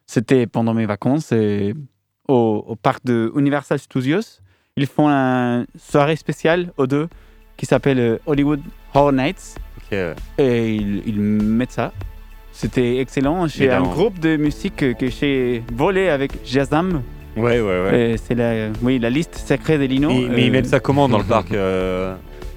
C'était 0.07 0.47
pendant 0.47 0.75
mes 0.75 0.87
vacances 0.87 1.33
et 1.33 1.75
au, 2.29 2.65
au 2.67 2.77
parc 2.77 3.05
de 3.05 3.31
Universal 3.37 3.79
Studios. 3.79 4.21
Ils 4.77 4.87
font 4.87 5.09
une 5.09 5.67
soirée 5.79 6.17
spéciale 6.17 6.73
aux 6.79 6.87
deux 6.87 7.09
qui 7.57 7.67
s'appelle 7.67 8.19
Hollywood 8.27 8.61
Horror 8.95 9.13
Nights 9.13 9.57
Ok, 9.77 9.89
ouais. 9.93 10.15
et 10.39 10.75
ils, 10.75 11.03
ils 11.07 11.21
mettent 11.21 11.73
ça. 11.73 11.93
C'était 12.53 12.99
excellent. 12.99 13.47
J'ai 13.49 13.71
un 13.71 13.83
groupe 13.83 14.19
de 14.19 14.37
musique 14.37 14.77
que 14.77 14.93
que 14.93 15.09
j'ai 15.11 15.63
volé 15.73 16.09
avec 16.09 16.33
Jazam. 16.45 17.03
Ouais, 17.37 17.61
ouais, 17.61 17.63
ouais. 17.63 18.17
C'est 18.23 18.35
la, 18.35 18.69
oui, 18.83 18.99
la 18.99 19.09
liste 19.11 19.37
secrète 19.37 19.81
de 19.81 19.87
Lino. 19.87 20.09
Mais, 20.11 20.29
mais 20.29 20.43
ils 20.45 20.49
Euh, 20.49 20.53
mettent 20.53 20.67
ça 20.67 20.81
comment 20.81 21.09
dans 21.09 21.19
le 21.19 21.25
parc 21.37 21.53
euh, 21.53 22.15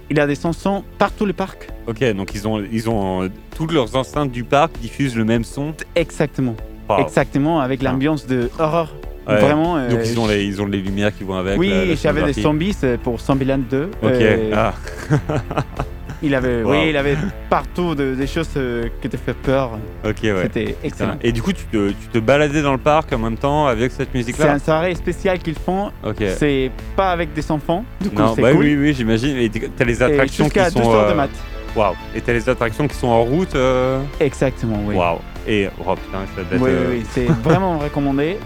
Il 0.10 0.20
a 0.20 0.28
des 0.28 0.36
chansons 0.36 0.84
partout 0.98 1.26
le 1.26 1.34
parc. 1.34 1.70
Ok, 1.88 2.04
donc 2.14 2.32
ils 2.36 2.48
ont, 2.48 2.62
ils 2.72 2.90
ont 2.90 3.24
euh, 3.24 3.30
toutes 3.56 3.72
leurs 3.72 3.96
enceintes 3.96 4.32
du 4.32 4.44
parc 4.44 4.78
diffusent 4.80 5.16
le 5.16 5.24
même 5.26 5.44
son. 5.44 5.74
Exactement. 5.96 6.56
Exactement, 7.00 7.60
avec 7.62 7.82
l'ambiance 7.82 8.28
de 8.28 8.50
horror. 8.60 8.94
Ouais. 9.28 9.40
Vraiment. 9.40 9.78
euh, 9.78 9.90
Donc 9.90 10.02
ils 10.06 10.20
ont, 10.20 10.28
les, 10.28 10.44
ils 10.46 10.62
ont 10.62 10.68
les 10.68 10.80
lumières 10.82 11.16
qui 11.16 11.24
vont 11.24 11.34
avec. 11.36 11.58
Oui, 11.58 11.98
j'avais 12.02 12.22
des 12.32 12.34
zombies 12.42 12.76
pour 13.04 13.20
Zombieland 13.20 13.58
2. 13.70 13.90
Ok. 14.04 14.12
Euh, 14.12 14.52
Ah. 14.56 14.74
il 16.26 16.36
avait, 16.36 16.64
Wow. 16.64 16.72
oui, 16.72 16.90
il 16.90 16.98
avait 16.98 17.16
partout 17.50 17.96
de- 17.96 18.16
des 18.16 18.28
choses 18.28 18.50
euh, 18.58 18.88
qui 19.02 19.08
te 19.10 19.18
fait 19.18 19.34
peur. 19.34 19.72
Ok, 20.04 20.18
ouais. 20.24 20.34
C'était 20.44 20.76
excellent. 20.84 21.18
Et 21.22 21.32
du 21.32 21.42
coup, 21.42 21.54
tu 21.54 21.64
te, 21.66 21.90
tu 21.90 22.08
te 22.12 22.18
baladais 22.20 22.62
dans 22.62 22.72
le 22.74 22.78
parc 22.78 23.12
en 23.14 23.18
même 23.20 23.38
temps 23.38 23.68
avec 23.68 23.92
cette 23.92 24.10
C'est 24.12 24.18
musique-là 24.18 24.54
une 24.54 24.60
soirée 24.60 24.96
spéciale 24.96 25.40
qu'ils 25.40 25.58
font. 25.58 25.92
Ok. 26.04 26.24
C'est 26.38 26.72
pas 26.96 27.12
avec 27.12 27.34
des 27.34 27.52
enfants. 27.52 27.86
Du 28.02 28.10
coup, 28.10 28.22
Non, 28.22 28.34
c'est 28.36 28.42
bah 28.42 28.52
cool. 28.52 28.64
oui, 28.66 28.76
oui, 28.78 28.94
j'imagine. 28.94 29.38
Et 29.38 29.50
t'as 29.50 29.86
les 29.86 30.02
attractions 30.04 30.50
qui 30.50 30.60
jusqu'à 30.60 30.70
sont. 30.70 30.80
2 30.80 30.86
heures 30.96 31.08
de 31.08 31.12
euh, 31.12 31.16
mat. 31.16 31.30
Waouh. 31.76 31.96
Et 32.16 32.22
t'as 32.22 32.34
les 32.34 32.48
attractions 32.50 32.88
qui 32.88 32.96
sont 32.96 33.08
en 33.08 33.24
route. 33.24 33.54
euh, 33.56 34.02
Exactement, 34.20 34.80
oui. 34.86 34.96
Waouh. 34.96 35.20
Et 35.48 35.68
oh 35.86 35.94
putain, 35.96 36.20
ça 36.36 36.42
être. 36.42 36.62
Oui, 36.62 36.70
euh, 36.72 36.88
oui, 36.92 36.96
oui, 37.00 37.06
c'est 37.12 37.26
vraiment 37.44 37.78
recommandé. 37.86 38.38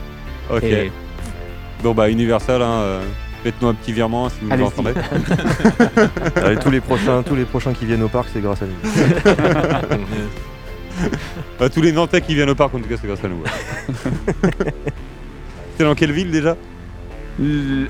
Ok. 0.52 0.64
Et- 0.64 0.92
Bon 1.82 1.94
bah 1.94 2.10
Universal, 2.10 2.62
hein, 2.62 2.82
euh, 2.82 3.02
faites-nous 3.44 3.68
un 3.68 3.74
petit 3.74 3.94
virement 3.94 4.30
si 4.30 4.38
vous 4.42 4.56
nous 4.56 4.64
entendez. 4.66 4.92
Allez, 6.36 6.58
tous 6.58 6.70
les 6.72 6.82
prochains, 6.82 7.24
tous 7.24 7.36
les 7.36 7.46
prochains 7.46 7.74
qui 7.74 7.86
viennent 7.86 8.04
au 8.04 8.08
parc, 8.10 8.30
c'est 8.34 8.42
grâce 8.42 8.62
à 8.62 8.66
nous. 8.66 8.74
Bah, 11.60 11.70
tous 11.70 11.82
les 11.82 11.92
Nantais 11.94 12.20
qui 12.22 12.36
viennent 12.36 12.50
au 12.50 12.56
parc, 12.56 12.74
en 12.76 12.80
tout 12.80 12.90
cas, 12.90 12.96
c'est 13.00 13.08
grâce 13.08 13.24
à 13.24 13.28
nous. 13.30 13.38
ouais. 13.42 14.74
T'es 15.78 15.84
dans 15.86 15.96
quelle 15.96 16.12
ville 16.12 16.30
déjà? 16.32 16.58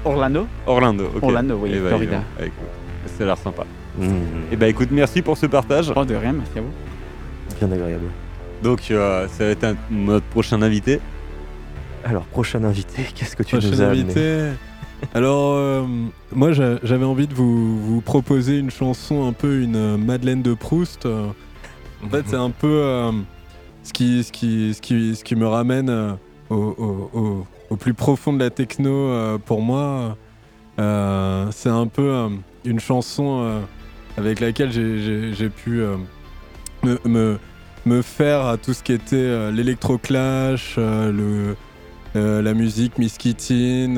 Orlando 0.06 0.46
Orlando. 0.68 1.06
ok. 1.16 1.24
Orlando, 1.24 1.58
oui, 1.60 1.72
Eh 1.74 1.80
bah, 1.80 1.88
Florida. 1.90 2.22
Ah, 2.40 2.44
écoute, 2.46 2.54
Ça 3.18 3.24
a 3.24 3.28
l'air 3.28 3.38
sympa. 3.38 3.64
Mmh, 3.98 4.12
Et 4.52 4.56
bah 4.56 4.68
écoute, 4.68 4.90
merci 4.92 5.24
pour 5.24 5.38
ce 5.38 5.48
partage. 5.48 5.92
Oh, 5.96 6.06
de 6.06 6.14
rien, 6.14 6.34
merci 6.34 6.60
à 6.60 6.62
vous. 6.62 6.72
bien 7.60 7.72
agréable. 7.76 8.06
Donc 8.62 8.82
euh, 8.92 9.28
ça 9.30 9.46
va 9.46 9.50
être 9.52 9.64
un- 9.64 9.76
notre 9.90 10.26
prochain 10.28 10.62
invité. 10.62 11.00
Alors, 12.06 12.24
prochain 12.26 12.64
invité, 12.64 13.08
qu'est-ce 13.16 13.36
que 13.36 13.42
tu 13.44 13.56
Prochain 13.58 13.70
nous 13.72 13.82
as 13.82 13.86
amené? 13.86 14.02
invité? 14.02 14.40
Alors, 15.14 15.54
euh, 15.56 15.84
moi, 16.34 16.52
j'a- 16.52 16.80
j'avais 16.84 17.06
envie 17.06 17.28
de 17.28 17.34
vous, 17.34 18.02
proposer 18.02 18.58
une 18.60 18.70
chanson, 18.70 19.28
un 19.28 19.34
peu 19.34 19.62
une 19.62 19.76
euh, 19.76 19.98
Madeleine 19.98 20.42
de 20.42 20.54
Proust. 20.54 21.06
Euh, 21.06 21.28
En 22.06 22.10
fait, 22.10 22.24
c'est 22.28 22.36
un 22.38 22.50
peu 22.52 23.12
ce, 23.84 23.92
qui, 23.92 24.24
ce, 24.24 24.32
qui, 24.32 24.74
ce, 24.74 24.82
qui, 24.82 25.16
ce 25.16 25.24
qui 25.24 25.36
me 25.36 25.48
ramène 25.48 26.16
au, 26.50 27.46
plus 27.78 27.94
profond 27.94 28.32
de 28.34 28.40
la 28.40 28.50
techno 28.50 29.38
pour 29.46 29.62
moi. 29.62 30.16
C'est 30.78 31.70
un 31.70 31.88
peu 31.88 32.30
une 32.64 32.80
chanson 32.80 33.62
avec 34.18 34.40
laquelle 34.40 34.72
j'ai- 34.72 35.50
pu 35.50 35.82
me, 36.84 38.02
faire 38.02 38.46
à 38.46 38.56
tout 38.58 38.74
ce 38.74 38.82
qui 38.82 38.94
était 38.94 39.52
l'électroclash, 39.52 40.78
le, 40.78 41.56
la 42.16 42.54
musique 42.54 42.98
Miskitine, 42.98 43.98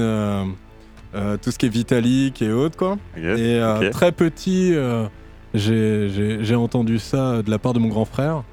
euh, 1.15 1.37
tout 1.37 1.51
ce 1.51 1.57
qui 1.57 1.65
est 1.65 1.69
Vitalik 1.69 2.41
et 2.41 2.51
autres 2.51 2.77
quoi. 2.77 2.97
Yes, 3.17 3.39
et 3.39 3.59
euh, 3.59 3.89
très 3.91 4.11
petit, 4.11 4.71
euh, 4.75 5.05
j'ai- 5.53 6.55
entendu 6.55 6.99
ça 6.99 7.41
de 7.41 7.49
la 7.49 7.59
part 7.59 7.73
de 7.73 7.79
mon 7.79 7.87
grand 7.89 8.05
frère. 8.05 8.43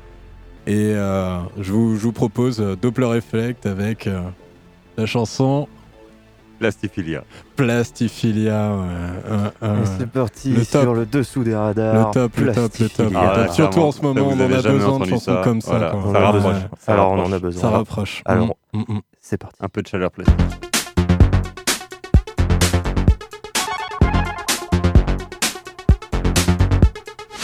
Et 0.66 0.92
euh, 0.94 1.38
je, 1.60 1.72
vous, 1.72 1.96
je 1.96 2.02
vous 2.02 2.12
propose 2.12 2.58
Doppler 2.82 3.16
Effect 3.16 3.64
avec 3.66 4.06
euh, 4.06 4.20
la 4.96 5.06
chanson 5.06 5.66
Plastiphilia. 6.58 7.22
Plastifilia. 7.54 8.72
ouais, 8.72 9.68
c'est 9.96 10.10
parti 10.10 10.50
le 10.50 10.66
top. 10.66 10.82
sur 10.82 10.94
le 10.94 11.06
dessous 11.06 11.44
des 11.44 11.54
radars. 11.54 12.08
Le 12.08 12.12
top, 12.12 12.36
le 12.38 12.52
top, 12.52 12.72
le 12.80 12.88
top, 12.88 13.12
Ah 13.14 13.42
ouais. 13.42 13.48
Surtout 13.52 13.74
vraiment. 13.74 13.88
en 13.88 13.92
ce 13.92 14.02
moment, 14.02 14.28
on 14.28 14.32
en 14.32 14.40
a 14.50 14.62
besoin 14.62 14.98
de 14.98 15.04
chansons 15.04 15.18
ça. 15.34 15.40
comme 15.44 15.60
ça. 15.60 15.92
Voilà, 15.94 16.32
ça. 16.42 16.68
Ça 16.80 16.92
Alors, 16.94 17.12
on 17.12 17.16
rapproche. 17.16 17.30
en 17.30 17.32
a 17.32 17.38
besoin. 17.38 17.60
Ça 17.62 17.70
rapproche. 17.70 18.22
Alors, 18.24 18.56
Mm, 18.74 18.80
mm. 18.88 19.00
c'est 19.20 19.38
parti. 19.38 19.56
Un 19.60 19.68
peu 19.68 19.80
de 19.82 19.86
chaleur 19.86 20.10
plastique. 20.10 20.34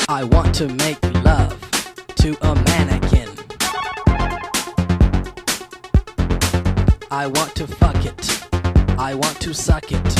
I 0.09 0.23
want 0.23 0.55
to 0.57 0.69
make 0.69 1.03
love 1.25 1.59
to 2.17 2.37
a 2.47 2.55
mannequin. 2.55 3.31
I 7.11 7.27
want 7.27 7.55
to 7.57 7.67
fuck 7.67 8.05
it. 8.05 8.47
I 8.99 9.14
want 9.14 9.40
to 9.40 9.55
suck 9.55 9.90
it. 9.90 10.19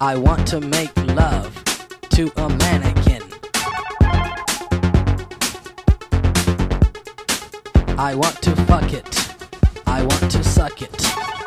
I 0.00 0.16
want 0.16 0.48
to 0.48 0.60
make 0.60 0.96
love 1.14 1.54
to 2.10 2.32
a 2.36 2.48
mannequin. 2.48 3.22
I 7.96 8.14
want 8.16 8.42
to 8.42 8.56
fuck 8.66 8.92
it. 8.92 9.28
I 9.86 10.02
want 10.02 10.30
to 10.32 10.42
suck 10.42 10.82
it. 10.82 11.37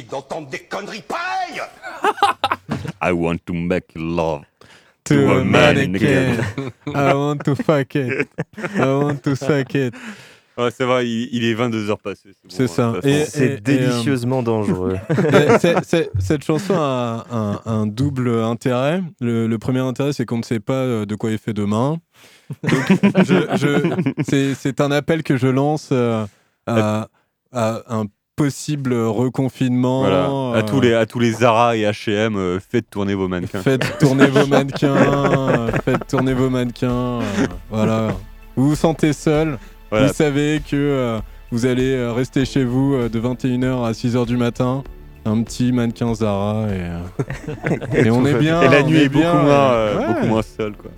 D'entendre 0.00 0.48
des 0.48 0.60
conneries 0.60 1.02
pareilles 1.02 1.62
I 3.02 3.12
want 3.12 3.38
to 3.46 3.52
make 3.52 3.86
love 3.94 4.42
To 5.04 5.14
a 5.32 5.42
mannequin. 5.44 6.36
I 6.94 7.12
want 7.14 7.38
to 7.44 7.56
fuck 7.56 7.96
it. 7.96 8.28
I 8.76 8.86
want 8.86 9.16
to 9.24 9.34
suck 9.34 9.74
it. 9.74 9.92
Ouais, 10.56 10.70
ça 10.70 10.86
va, 10.86 11.02
il, 11.02 11.28
il 11.32 11.44
est 11.44 11.54
22h 11.54 11.96
passé. 12.00 12.28
C'est 12.48 12.68
ça. 12.68 12.92
Et- 13.02 13.24
façon. 13.24 13.30
C'est 13.34 13.44
et, 13.46 13.50
euh, 13.54 13.60
délicieusement 13.60 14.42
dangereux. 14.44 14.96
Cette 16.20 16.44
chanson 16.44 16.74
a 16.78 17.24
un, 17.32 17.60
un 17.66 17.86
double 17.88 18.28
intérêt. 18.42 19.02
Le, 19.20 19.48
le 19.48 19.58
premier 19.58 19.80
intérêt, 19.80 20.12
c'est 20.12 20.24
qu'on 20.24 20.38
ne 20.38 20.44
sait 20.44 20.60
pas 20.60 20.74
euh, 20.74 21.04
de 21.04 21.16
quoi 21.16 21.32
il 21.32 21.38
fait 21.38 21.54
demain. 21.54 21.96
C'est- 24.28 24.54
c'est 24.54 24.80
un 24.80 24.90
appel 24.92 25.22
que 25.22 25.36
je 25.36 25.48
lance 25.48 25.88
euh, 25.92 26.24
à, 26.66 27.08
à 27.52 27.82
un 27.88 28.04
possible 28.44 28.92
reconfinement. 28.94 30.00
Voilà. 30.00 30.24
À, 30.24 30.28
euh, 30.58 30.62
tous 30.62 30.80
les, 30.80 30.94
à 30.94 31.06
tous 31.06 31.18
les 31.18 31.32
Zara 31.32 31.76
et 31.76 31.82
H&M, 31.82 32.36
euh, 32.36 32.58
faites 32.60 32.88
tourner 32.90 33.14
vos 33.14 33.28
mannequins. 33.28 33.60
Faites 33.62 33.98
tourner 33.98 34.26
vos 34.26 34.46
mannequins. 34.46 34.94
euh, 34.96 35.70
faites 35.84 36.06
tourner 36.08 36.34
vos 36.34 36.50
mannequins. 36.50 37.20
euh, 37.20 37.22
voilà. 37.70 38.08
Vous 38.56 38.70
vous 38.70 38.76
sentez 38.76 39.12
seul. 39.12 39.58
Voilà. 39.90 40.06
Vous 40.08 40.12
savez 40.12 40.60
que 40.68 40.74
euh, 40.76 41.18
vous 41.50 41.66
allez 41.66 41.92
euh, 41.94 42.12
rester 42.12 42.44
chez 42.44 42.64
vous 42.64 42.94
euh, 42.94 43.08
de 43.08 43.20
21h 43.20 43.84
à 43.86 43.92
6h 43.92 44.26
du 44.26 44.36
matin. 44.36 44.82
Un 45.24 45.42
petit 45.42 45.70
mannequin 45.70 46.12
Zara 46.14 46.66
et, 46.68 46.80
euh, 46.80 48.04
et 48.06 48.10
on 48.10 48.26
est 48.26 48.34
bien. 48.34 48.60
Et 48.62 48.68
la 48.68 48.82
nuit 48.82 49.02
est, 49.02 49.08
bien, 49.08 49.32
beaucoup, 49.34 49.44
moins, 49.46 49.70
ouais. 49.70 49.76
euh, 49.76 49.98
Ouais. 49.98 50.06
beaucoup 50.14 50.26
moins 50.26 50.42
seul. 50.42 50.72
Quoi. 50.72 50.90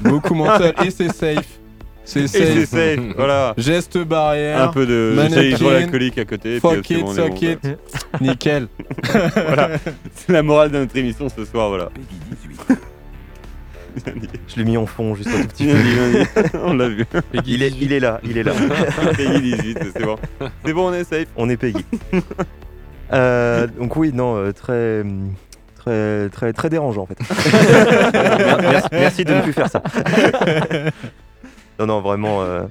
Beaucoup 0.00 0.34
moins 0.34 0.58
seul. 0.58 0.74
Et 0.84 0.90
c'est 0.90 1.12
safe. 1.12 1.59
C'est 2.10 2.26
safe. 2.26 2.48
c'est 2.54 2.66
safe, 2.66 3.00
voilà. 3.14 3.54
Geste 3.58 3.98
barrière. 3.98 4.62
Un 4.62 4.68
peu 4.68 4.84
de 4.84 5.14
hydroalcoolique 5.16 6.18
à 6.18 6.24
côté. 6.24 6.58
puis, 6.58 6.60
Fuck 6.60 6.84
c'est 6.84 6.94
it, 6.94 7.00
bon, 7.04 7.10
on 7.10 7.12
est 7.12 7.16
suck 7.16 7.60
bon, 7.62 7.70
it. 7.70 7.78
Nickel. 8.20 8.66
voilà. 9.46 9.70
C'est 10.16 10.32
la 10.32 10.42
morale 10.42 10.72
de 10.72 10.78
notre 10.78 10.96
émission 10.96 11.28
ce 11.28 11.44
soir, 11.44 11.68
voilà. 11.68 11.88
Je 14.48 14.56
l'ai 14.56 14.64
mis 14.64 14.76
en 14.76 14.86
fond 14.86 15.14
juste 15.14 15.30
un 15.30 15.42
tout 15.42 15.48
petit 15.48 15.66
peu. 15.66 16.58
On 16.64 16.74
l'a 16.74 16.88
vu. 16.88 17.04
Il 17.44 17.62
est, 17.62 17.72
il 17.80 17.92
est 17.92 18.00
là, 18.00 18.20
il 18.24 18.38
est 18.38 18.42
là. 18.42 18.52
Peggy 19.16 19.40
18, 19.40 19.78
c'est 19.92 20.04
bon. 20.04 20.16
C'est 20.64 20.72
bon, 20.72 20.88
on 20.88 20.92
est 20.92 21.04
safe. 21.04 21.28
On 21.36 21.48
est 21.48 21.56
Peggy. 21.56 21.84
Euh, 23.12 23.66
donc 23.66 23.96
oui, 23.96 24.12
non, 24.14 24.36
euh, 24.36 24.52
très, 24.52 25.04
très, 25.76 26.28
très, 26.28 26.52
très 26.52 26.70
dérangeant 26.70 27.02
en 27.02 27.06
fait. 27.06 27.18
merci, 28.62 28.88
merci 28.92 29.24
de 29.24 29.34
ne 29.34 29.42
plus 29.42 29.52
faire 29.52 29.68
ça. 29.68 29.82
Non, 31.80 31.86
non, 31.86 32.00
vraiment. 32.00 32.42
euh, 32.42 32.62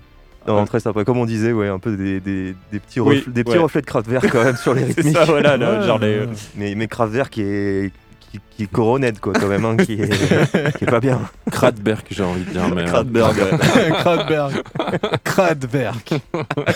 non, 0.48 0.66
très 0.66 0.80
sympa. 0.80 1.04
Comme 1.04 1.18
on 1.18 1.26
disait, 1.26 1.52
ouais, 1.52 1.68
un 1.68 1.80
peu 1.80 1.96
des, 1.98 2.20
des, 2.22 2.56
des 2.72 2.80
petits, 2.80 3.00
Oui, 3.02 3.24
des 3.28 3.44
petits 3.44 3.58
ouais. 3.58 3.64
reflets 3.64 3.82
de 3.82 3.86
Kraftwerk 3.86 4.30
quand 4.32 4.44
même 4.44 4.56
sur 4.56 4.74
les 4.74 4.82
C'est 4.94 5.02
rythmiques. 5.02 5.18
ça, 5.18 5.26
voilà, 5.26 5.82
genre 5.86 6.00
les- 6.00 6.26
Mais, 6.56 6.74
mais 6.76 6.88
Kraftwerk 6.88 7.30
qui 7.30 7.42
est, 7.42 7.92
qui, 8.32 8.40
qui 8.52 8.64
est 8.64 8.68
coronette, 8.72 9.20
quoi, 9.20 9.34
quand 9.34 9.48
même, 9.48 9.66
hein, 9.66 9.76
qui, 9.78 9.94
est, 9.94 10.08
qui 10.78 10.84
est 10.84 10.90
pas 10.90 11.00
bien. 11.00 11.20
Kratberg, 11.52 12.04
j'ai 12.10 12.24
envie 12.24 12.44
de 12.46 12.52
dire. 12.52 12.68
Mais, 12.74 12.84
euh, 12.84 12.86
Kratberg, 12.86 13.36
ouais. 13.38 13.92
Kratberg. 13.92 14.54
Kratwerk. 15.24 16.14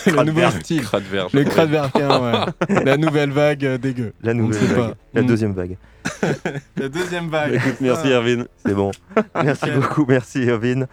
Le 0.07 0.23
nouveau 0.23 0.49
style. 0.59 0.81
Kratwerk, 0.81 1.33
Le 1.33 1.39
ouais. 1.41 1.45
Kratwerkien, 1.45 2.21
ouais. 2.69 2.83
La 2.83 2.97
nouvelle 2.97 3.31
vague 3.31 3.65
euh, 3.65 3.77
dégueu. 3.77 4.13
La 4.23 4.33
nouvelle 4.33 4.59
sait 4.59 4.65
vague. 4.73 4.89
pas. 4.89 4.93
La 5.13 5.21
Mm. 5.21 5.25
deuxième 5.27 5.53
vague. 5.53 5.77
La 6.77 6.89
deuxième 6.89 7.29
vague. 7.29 7.53
Écoute, 7.55 7.75
merci 7.81 8.07
Erwin. 8.09 8.45
C'est 8.65 8.73
bon. 8.73 8.91
Merci 9.43 9.69
beaucoup, 9.71 10.05
merci 10.07 10.43
Irvine. 10.43 10.87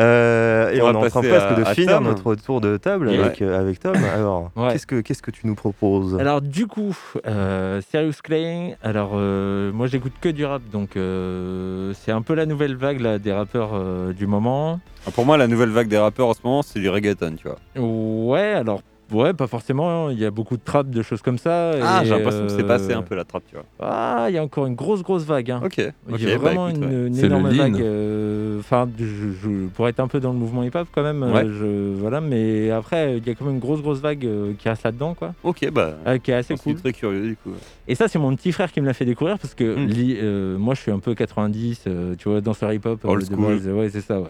Euh, 0.00 0.70
et 0.70 0.80
On 0.80 0.86
est 0.92 0.96
en 0.96 1.00
train 1.08 1.22
passer 1.22 1.28
presque 1.28 1.56
de 1.58 1.62
à 1.64 1.74
finir 1.74 1.96
Tom. 1.96 2.04
notre 2.04 2.34
tour 2.36 2.60
de 2.60 2.76
table 2.76 3.08
Ouais. 3.08 3.18
avec, 3.18 3.42
euh, 3.42 3.58
avec 3.58 3.80
Tom. 3.80 3.94
Alors, 4.14 4.50
Ouais. 4.56 4.72
qu'est-ce 4.72 4.86
que 4.86 5.00
qu'est-ce 5.00 5.22
que 5.22 5.30
tu 5.32 5.46
nous 5.46 5.54
proposes? 5.56 6.16
Alors 6.20 6.40
du 6.40 6.66
coup, 6.66 6.96
euh, 7.26 7.80
Serious 7.92 8.12
Clay, 8.22 8.76
alors 8.82 9.12
euh, 9.14 9.72
moi 9.72 9.86
j'écoute 9.88 10.12
que 10.20 10.28
du 10.28 10.44
rap, 10.44 10.62
donc 10.72 10.96
euh, 10.96 11.92
c'est 11.94 12.12
un 12.12 12.22
peu 12.22 12.34
la 12.34 12.46
nouvelle 12.46 12.76
vague 12.76 13.00
là, 13.00 13.18
des 13.18 13.32
rappeurs 13.32 13.70
euh, 13.74 14.12
du 14.12 14.26
moment. 14.28 14.78
Ah, 15.06 15.10
Pour 15.10 15.24
moi, 15.26 15.36
la 15.36 15.46
nouvelle 15.48 15.70
vague 15.70 15.88
des 15.88 15.98
rappeurs 15.98 16.28
en 16.28 16.34
ce 16.34 16.40
moment, 16.44 16.62
c'est 16.62 16.78
du 16.80 16.88
reggaeton, 16.88 17.34
tu 17.36 17.48
vois. 17.48 17.58
Ouais, 17.82 18.52
alors 18.52 18.82
ouais, 19.12 19.32
pas 19.34 19.46
forcément, 19.46 20.10
il 20.10 20.18
y 20.18 20.24
a 20.24 20.30
beaucoup 20.30 20.56
de 20.56 20.62
trap, 20.64 20.88
de 20.90 21.02
choses 21.02 21.22
comme 21.22 21.38
ça. 21.38 21.72
Ah, 21.82 22.02
j'ai 22.04 22.10
l'impression 22.10 22.46
que 22.46 22.52
c'est 22.52 22.66
passé 22.66 22.92
euh, 22.92 22.98
un 22.98 23.02
peu 23.02 23.14
la 23.14 23.24
trappe, 23.24 23.44
tu 23.48 23.54
vois. 23.56 23.64
Ah, 23.80 24.26
il 24.28 24.34
y 24.34 24.38
a 24.38 24.42
encore 24.42 24.66
une 24.66 24.74
grosse 24.74 25.02
grosse 25.02 25.24
vague. 25.24 25.50
Hein. 25.50 25.60
Ok, 25.64 25.78
Il 25.78 26.22
y 26.22 26.30
a 26.30 26.38
bah, 26.38 26.44
vraiment 26.44 26.68
écoute, 26.68 26.82
une, 26.84 27.12
ouais. 27.14 27.24
énorme 27.24 27.48
vague. 27.50 27.80
euh, 27.80 28.58
Enfin, 28.60 28.88
je, 28.98 29.04
je- 29.04 29.66
pour 29.74 29.86
être 29.88 30.00
un 30.00 30.08
peu 30.08 30.20
dans 30.20 30.32
le 30.32 30.38
mouvement 30.38 30.62
hip-hop 30.64 30.88
quand 30.92 31.02
même. 31.02 31.22
euh, 31.22 31.32
Ouais. 31.32 31.44
je, 31.46 31.94
voilà, 32.00 32.20
mais 32.20 32.70
après, 32.70 33.18
il 33.18 33.26
y 33.26 33.30
a 33.30 33.34
quand 33.34 33.44
même 33.44 33.54
une 33.54 33.60
grosse 33.60 33.80
grosse 33.82 34.00
vague 34.00 34.26
euh, 34.26 34.52
qui 34.58 34.68
reste 34.68 34.82
là-dedans, 34.84 35.14
quoi. 35.14 35.34
Ok, 35.44 35.68
bah. 35.70 35.94
euh, 36.06 36.18
qui 36.18 36.30
est 36.30 36.34
assez 36.34 36.56
je 36.56 36.60
suis 36.60 36.72
cool. 36.72 36.80
très 36.80 36.92
curieux, 36.92 37.22
du 37.28 37.36
coup. 37.36 37.50
Et 37.86 37.94
ça, 37.94 38.08
c'est 38.08 38.18
mon 38.18 38.34
petit 38.34 38.52
frère 38.52 38.70
qui 38.72 38.80
me 38.80 38.86
l'a 38.86 38.94
fait 38.94 39.04
découvrir 39.04 39.38
parce 39.38 39.54
que 39.54 39.76
Mm. 39.76 39.86
li- 39.86 40.18
euh, 40.20 40.58
moi, 40.58 40.74
je 40.74 40.80
suis 40.80 40.90
un 40.90 40.98
peu 40.98 41.14
90, 41.14 41.84
euh, 41.86 42.14
tu 42.18 42.28
vois, 42.28 42.40
danseur 42.40 42.72
hip-hop. 42.72 43.00
Old 43.04 43.24
school. 43.26 43.36
base, 43.58 43.68
ouais, 43.68 43.88
c'est 43.90 44.00
ça, 44.00 44.20
ouais. 44.20 44.26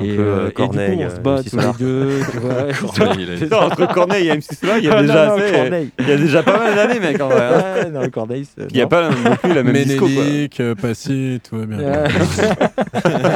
Et, 0.00 0.16
peu, 0.16 0.22
euh, 0.22 0.24
euh, 0.24 0.42
et 0.42 0.46
du 0.48 0.52
coup, 0.54 0.62
Corneille, 0.62 1.04
on 1.06 1.10
se 1.10 1.14
euh, 1.14 1.18
bat 1.20 1.42
tous 1.42 1.56
les 1.56 1.72
deux, 1.78 2.20
tu 2.32 2.38
vois. 2.38 2.72
Corneille, 2.72 3.18
il 3.24 3.30
a 3.30 3.34
dit 3.36 3.42
Putain, 3.42 3.56
entre 3.58 3.86
Corneille 3.94 4.28
et 4.28 4.36
MC 4.36 4.54
Solar, 4.54 4.78
il 4.78 4.84
y 4.84 4.88
a 4.88 4.96
Ah, 4.96 5.02
déjà 5.02 5.26
non, 5.26 5.36
non, 5.36 5.42
assez- 5.44 5.52
Corneille. 5.52 5.90
Il 6.00 6.08
y 6.08 6.12
a 6.12 6.16
déjà 6.16 6.42
pas 6.42 6.58
mal 6.58 6.74
d'années, 6.74 6.98
mec, 7.00 7.20
en 7.20 7.28
vrai. 7.28 7.40
hein. 7.42 7.62
Ouais, 7.84 7.90
non, 7.90 8.10
Corneille, 8.10 8.44
c'est- 8.46 8.66
Il 8.70 8.74
n'y 8.74 8.80
a 8.80 8.84
non. 8.84 8.88
pas 8.88 9.10
non 9.10 9.36
plus 9.36 9.54
la 9.54 9.62
même 9.62 9.76
disco. 9.84 10.08
Ménélique, 10.08 10.60
euh, 10.60 10.74
Passy, 10.74 11.40
tout 11.48 11.58
va 11.58 11.66
bien. 11.66 11.78
Ouais. 11.78 12.08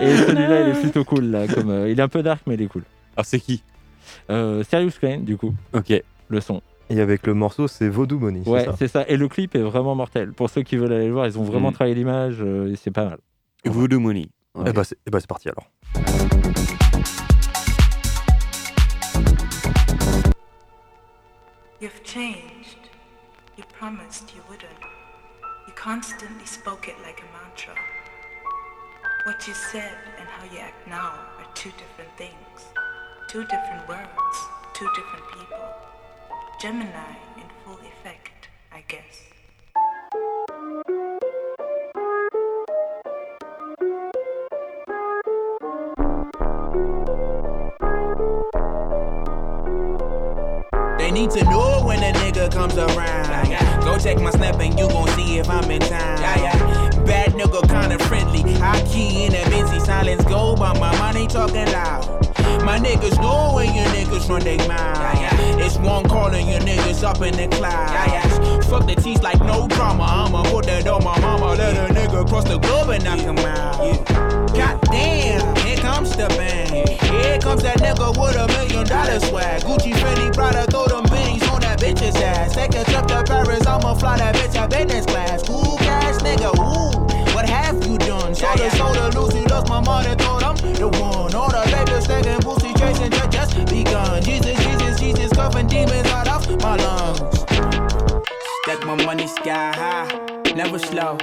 Et 0.00 0.16
celui-là, 0.16 0.60
il 0.62 0.68
est 0.70 0.80
plutôt 0.80 1.04
cool, 1.04 1.24
là. 1.26 1.46
Comme, 1.46 1.70
euh, 1.70 1.90
il 1.90 1.98
est 1.98 2.02
un 2.02 2.08
peu 2.08 2.22
dark, 2.22 2.42
mais 2.46 2.54
il 2.54 2.62
est 2.62 2.66
cool. 2.68 2.82
Alors, 3.16 3.26
c'est 3.26 3.40
qui? 3.40 3.62
Euh, 4.30 4.62
Serious 4.70 4.92
Klein, 4.98 5.18
du 5.18 5.36
coup. 5.36 5.54
Ok. 5.72 5.92
Le 6.28 6.40
son. 6.40 6.60
Et 6.90 7.00
avec 7.00 7.26
le 7.26 7.34
morceau, 7.34 7.68
c'est 7.68 7.88
Vaudou 7.88 8.18
Money. 8.18 8.40
Ouais, 8.46 8.66
c'est 8.78 8.88
ça. 8.88 9.04
Et 9.08 9.16
le 9.16 9.28
clip 9.28 9.54
est 9.54 9.58
vraiment 9.60 9.94
mortel. 9.94 10.32
Pour 10.32 10.48
ceux 10.50 10.62
qui 10.62 10.76
veulent 10.76 10.92
aller 10.92 11.06
le 11.08 11.12
voir, 11.12 11.26
ils 11.26 11.38
ont 11.38 11.42
vraiment 11.42 11.70
Mm. 11.70 11.74
travaillé 11.74 11.94
l'image 11.94 12.36
euh, 12.40 12.72
et 12.72 12.76
c'est 12.76 12.90
pas 12.90 13.04
mal. 13.04 13.18
Voodoo 13.66 14.00
Money. 14.00 14.28
Eh 14.66 14.72
bah, 14.72 14.84
c'est 14.84 14.98
eh 15.06 15.10
bah, 15.10 15.20
c'est 15.20 15.28
parti 15.28 15.48
alors. 15.48 15.68
You've 21.80 22.02
changed. 22.04 22.90
You 23.56 23.64
promised 23.78 24.34
you 24.34 24.42
wouldn't. 24.48 24.82
You 25.66 25.72
constantly 25.74 26.44
spoke 26.44 26.88
it 26.88 26.96
like 27.06 27.20
a 27.20 27.28
mantra. 27.32 27.74
What 29.26 29.46
you 29.46 29.54
said 29.54 29.96
and 30.18 30.28
how 30.28 30.44
you 30.52 30.58
act 30.58 30.88
now 30.88 31.12
are 31.38 31.46
two 31.54 31.70
different 31.78 32.10
things. 32.16 32.66
Two 33.28 33.44
different 33.44 33.86
worlds, 33.88 34.38
two 34.74 34.88
different 34.94 35.24
people. 35.32 35.68
Gemini 36.60 37.14
in 37.36 37.48
full 37.64 37.78
effect, 37.86 38.48
I 38.72 38.82
guess. 38.88 39.28
Need 51.18 51.30
to 51.30 51.44
know 51.44 51.82
when 51.84 51.98
a 51.98 52.12
nigga 52.18 52.50
comes 52.52 52.76
around. 52.76 53.48
Go 53.84 53.98
check 53.98 54.20
my 54.20 54.30
snap 54.30 54.60
and 54.60 54.78
you 54.78 54.86
gon' 54.88 55.08
see 55.16 55.38
if 55.38 55.50
I'm 55.50 55.68
in 55.70 55.80
town. 55.80 56.18
Bad 57.06 57.32
nigga 57.32 57.60
kinda 57.68 57.98
friendly. 58.04 58.42
High 58.54 58.82
key 58.82 59.24
in 59.24 59.34
a 59.34 59.44
busy 59.50 59.80
silence 59.80 60.22
go, 60.24 60.54
but 60.54 60.78
my 60.78 60.96
money 60.98 61.26
talking 61.26 61.66
loud. 61.72 62.04
My 62.64 62.78
niggas 62.78 63.16
know 63.20 63.52
when 63.54 63.74
your 63.74 63.86
niggas 63.86 64.28
run 64.28 64.42
their 64.42 64.58
mouth. 64.68 65.60
It's 65.64 65.76
one 65.78 66.04
calling 66.08 66.48
your 66.48 66.60
niggas 66.60 67.02
up 67.02 67.20
in 67.22 67.34
the 67.34 67.48
clouds. 67.56 68.66
Fuck 68.68 68.86
the 68.86 68.94
teeth 68.94 69.22
like 69.22 69.40
no 69.40 69.66
drama. 69.66 70.04
I'ma 70.04 70.42
put 70.44 70.66
that 70.66 70.86
on 70.86 71.02
my 71.02 71.18
mama. 71.20 71.54
Let 71.56 71.90
a 71.90 71.92
nigga 71.92 72.28
cross 72.28 72.44
the 72.44 72.58
globe 72.58 72.90
and 72.90 73.02
knock 73.02 73.20
him 73.20 73.38
out. 73.38 74.06
God 74.54 74.80
damn, 74.82 75.56
here 75.56 75.78
comes 75.78 76.16
the 76.16 76.28
bang. 76.38 76.86
Here 77.10 77.38
comes 77.38 77.62
that 77.62 77.78
nigga 77.78 78.08
with 78.20 78.36
a 78.36 78.46
million 78.48 78.86
dollar 78.86 79.20
swag. 79.20 79.62
Gucci, 79.62 79.92
Fendi, 79.92 80.32
Prada, 80.34 80.68
beans 80.88 80.92
on 80.92 81.07
that 81.78 81.96
bitch's 81.96 82.16
ass. 82.16 82.54
Take 82.54 82.74
a 82.74 82.84
trip 82.84 83.06
to 83.06 83.24
Paris, 83.24 83.66
I'ma 83.66 83.94
fly 83.94 84.18
that 84.18 84.34
bitch 84.34 84.62
a 84.62 84.68
business 84.68 85.06
class. 85.06 85.42
Cool 85.42 85.76
cash 85.78 86.16
nigga, 86.22 86.52
ooh. 86.58 87.34
What 87.34 87.48
have 87.48 87.86
you 87.86 87.98
done? 87.98 88.34
Soda, 88.34 88.70
soda, 88.72 89.18
Lucy, 89.18 89.44
lost 89.46 89.68
my 89.68 89.80
money, 89.80 90.14
thought 90.16 90.42
I'm 90.42 90.56
the 90.74 90.88
one. 90.88 91.34
All 91.34 91.50
the 91.50 91.62
labels 91.72 92.06
taking 92.06 92.40
pussy, 92.40 92.72
chasing 92.74 93.10
just, 93.10 93.30
just 93.30 93.70
begun. 93.70 94.22
Jesus, 94.22 94.56
Jesus, 94.64 95.00
Jesus, 95.00 95.32
coughing 95.32 95.66
demons 95.66 96.06
out 96.08 96.28
of 96.28 96.60
my 96.60 96.76
lungs. 96.76 97.40
Stack 98.62 98.84
my 98.84 98.94
money 99.04 99.26
sky 99.28 99.72
high, 99.74 100.52
never 100.54 100.78
slow. 100.78 101.18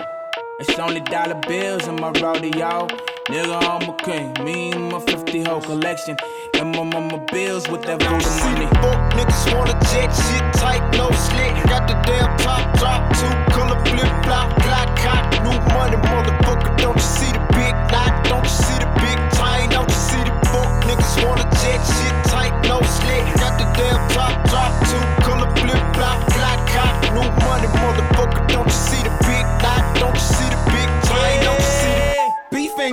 It's 0.58 0.80
only 0.80 1.02
dollar 1.02 1.40
bills 1.48 1.86
in 1.88 1.96
my 1.98 2.12
rodeo. 2.22 2.88
Nigga, 3.28 3.60
I'm 3.62 3.90
a 3.90 3.94
king. 3.98 4.46
Me 4.46 4.72
and 4.72 4.90
my 4.90 5.00
50 5.02 5.44
whole 5.44 5.60
collection. 5.60 6.16
And 6.58 6.72
my 6.76 6.84
mama 6.84 7.20
bills 7.32 7.68
with 7.68 7.84
that 7.84 8.00
voodoo 8.02 8.32
money. 8.40 8.68
Fuck 8.80 9.14
niggas 9.14 9.44
wanna 9.54 9.76
jet 9.92 10.08
shit 10.08 10.46
tight, 10.56 10.84
no 10.96 11.12
slick. 11.12 11.52
Got 11.68 11.88
the 11.88 11.96
damn 12.08 12.32
top 12.38 12.64
drop, 12.80 13.02
two 13.20 13.28
color 13.52 13.80
flip 13.84 14.08
flop, 14.24 14.56
black 14.64 14.88
cock, 14.96 15.28
new 15.44 15.58
money, 15.76 15.98
motherfucker. 16.08 16.72
Don't 16.78 16.96
you 16.96 17.10
see 17.18 17.32
the 17.32 17.44
big 17.52 17.76
knot? 17.92 18.24
Don't 18.24 18.44
you 18.44 18.56
see 18.56 18.80
the 18.80 18.88
big 19.04 19.20
chain? 19.36 19.68
Don't 19.70 19.90
you 19.92 20.00
see 20.00 20.24
the 20.24 20.34
fuck 20.48 20.72
niggas 20.88 21.16
wanna 21.28 21.44
jet 21.60 21.82
shit 21.84 22.16
tight, 22.32 22.56
no 22.72 22.80
slick. 22.82 23.24
Got 23.36 23.60
the 23.60 23.68
damn 23.76 24.00
top 24.16 24.36
drop, 24.48 24.72
two 24.88 25.04
color 25.28 25.52
flip 25.60 25.84
flop, 25.96 26.24
black 26.40 26.60
cock, 26.72 26.96
new 27.12 27.28
money, 27.44 27.68
motherfucker. 27.84 28.48
Don't 28.48 28.68
you 28.72 28.80
see 28.88 29.04
the 29.04 29.12
big 29.28 29.46
knot? 29.60 29.84
Don't 30.00 30.16
you 30.16 30.24
see 30.24 30.45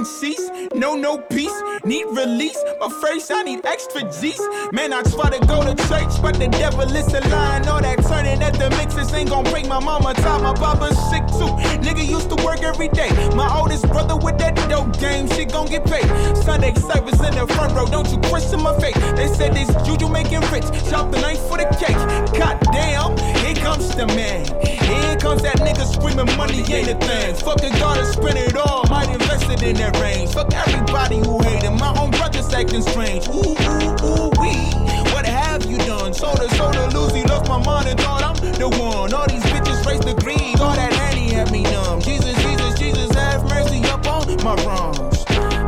Cease, 0.00 0.50
no, 0.74 0.94
no 0.96 1.18
peace. 1.18 1.52
Need 1.84 2.06
release, 2.16 2.56
my 2.80 2.88
face, 3.02 3.30
I 3.30 3.42
need 3.42 3.60
extra 3.66 4.00
G's. 4.02 4.40
Man, 4.72 4.90
I 4.90 5.02
try 5.02 5.28
to 5.28 5.46
go 5.46 5.62
to 5.62 5.74
church, 5.86 6.20
but 6.22 6.38
the 6.38 6.48
devil 6.48 6.88
is 6.96 7.12
a 7.12 7.20
lie. 7.28 7.60
All 7.68 7.82
that 7.82 8.02
turning 8.08 8.42
at 8.42 8.54
the 8.54 8.70
mixes 8.70 9.12
ain't 9.12 9.28
gon' 9.28 9.44
break 9.44 9.68
my 9.68 9.78
mama 9.78 10.14
top. 10.14 10.40
My 10.40 10.54
baba's 10.54 10.96
sick 11.10 11.26
too. 11.36 11.52
Nigga 11.84 12.08
used 12.08 12.30
to 12.30 12.42
work 12.42 12.62
every 12.62 12.88
day. 12.88 13.10
My 13.36 13.54
oldest 13.54 13.86
brother 13.88 14.16
with 14.16 14.38
that 14.38 14.56
dope 14.70 14.98
game, 14.98 15.28
she 15.28 15.44
gon' 15.44 15.66
get 15.66 15.84
paid. 15.84 16.08
Sunday 16.38 16.72
service 16.74 17.20
in 17.20 17.34
the 17.34 17.46
front 17.52 17.74
row, 17.74 17.84
don't 17.84 18.08
you 18.10 18.18
question 18.30 18.62
my 18.62 18.72
faith. 18.80 18.96
They 19.14 19.28
said 19.28 19.52
this 19.52 19.68
juju 19.84 20.08
making 20.08 20.40
rich, 20.50 20.64
chop 20.88 21.12
the 21.12 21.20
knife 21.20 21.40
for 21.48 21.58
the 21.58 21.68
cake. 21.76 22.00
God 22.40 22.58
damn, 22.72 23.18
here 23.44 23.54
comes 23.56 23.94
the 23.94 24.06
man. 24.06 24.46
Here 24.64 25.16
comes 25.18 25.42
that 25.42 25.58
nigga 25.58 25.84
screaming 25.84 26.34
money 26.36 26.64
ain't 26.72 26.88
a 26.88 26.96
thing. 26.96 27.34
Fuck 27.36 27.60
the 27.60 27.70
daughter, 27.78 28.04
spend 28.04 28.38
it 28.38 28.56
all, 28.56 28.84
might 28.88 29.12
invested 29.12 29.62
in 29.62 29.81
that 29.82 30.00
range. 30.00 30.30
Fuck 30.32 30.54
everybody 30.54 31.18
who 31.18 31.42
him, 31.42 31.76
my 31.76 31.92
own 31.98 32.10
brother's 32.10 32.52
acting 32.52 32.82
strange. 32.82 33.26
Ooh, 33.28 33.54
ooh, 33.66 34.06
ooh, 34.06 34.30
wee. 34.40 34.70
What 35.12 35.26
have 35.26 35.64
you 35.66 35.78
done? 35.78 36.14
Soda, 36.14 36.48
soda, 36.56 36.88
Lucy, 36.94 37.22
lost 37.24 37.48
my 37.48 37.58
mind 37.62 37.88
and 37.88 37.98
thought 38.00 38.22
I'm 38.22 38.36
the 38.58 38.68
one. 38.68 39.12
All 39.12 39.26
these 39.26 39.42
bitches 39.52 39.84
race 39.86 40.04
the 40.04 40.14
greed, 40.14 40.60
all 40.60 40.74
that 40.74 40.92
honey 40.94 41.30
had 41.30 41.50
me 41.50 41.62
numb. 41.62 42.00
Jesus, 42.00 42.36
Jesus, 42.42 42.78
Jesus, 42.78 43.10
have 43.12 43.42
mercy 43.44 43.82
up 43.84 44.06
on 44.06 44.22
my 44.44 44.54
wrongs. 44.64 45.24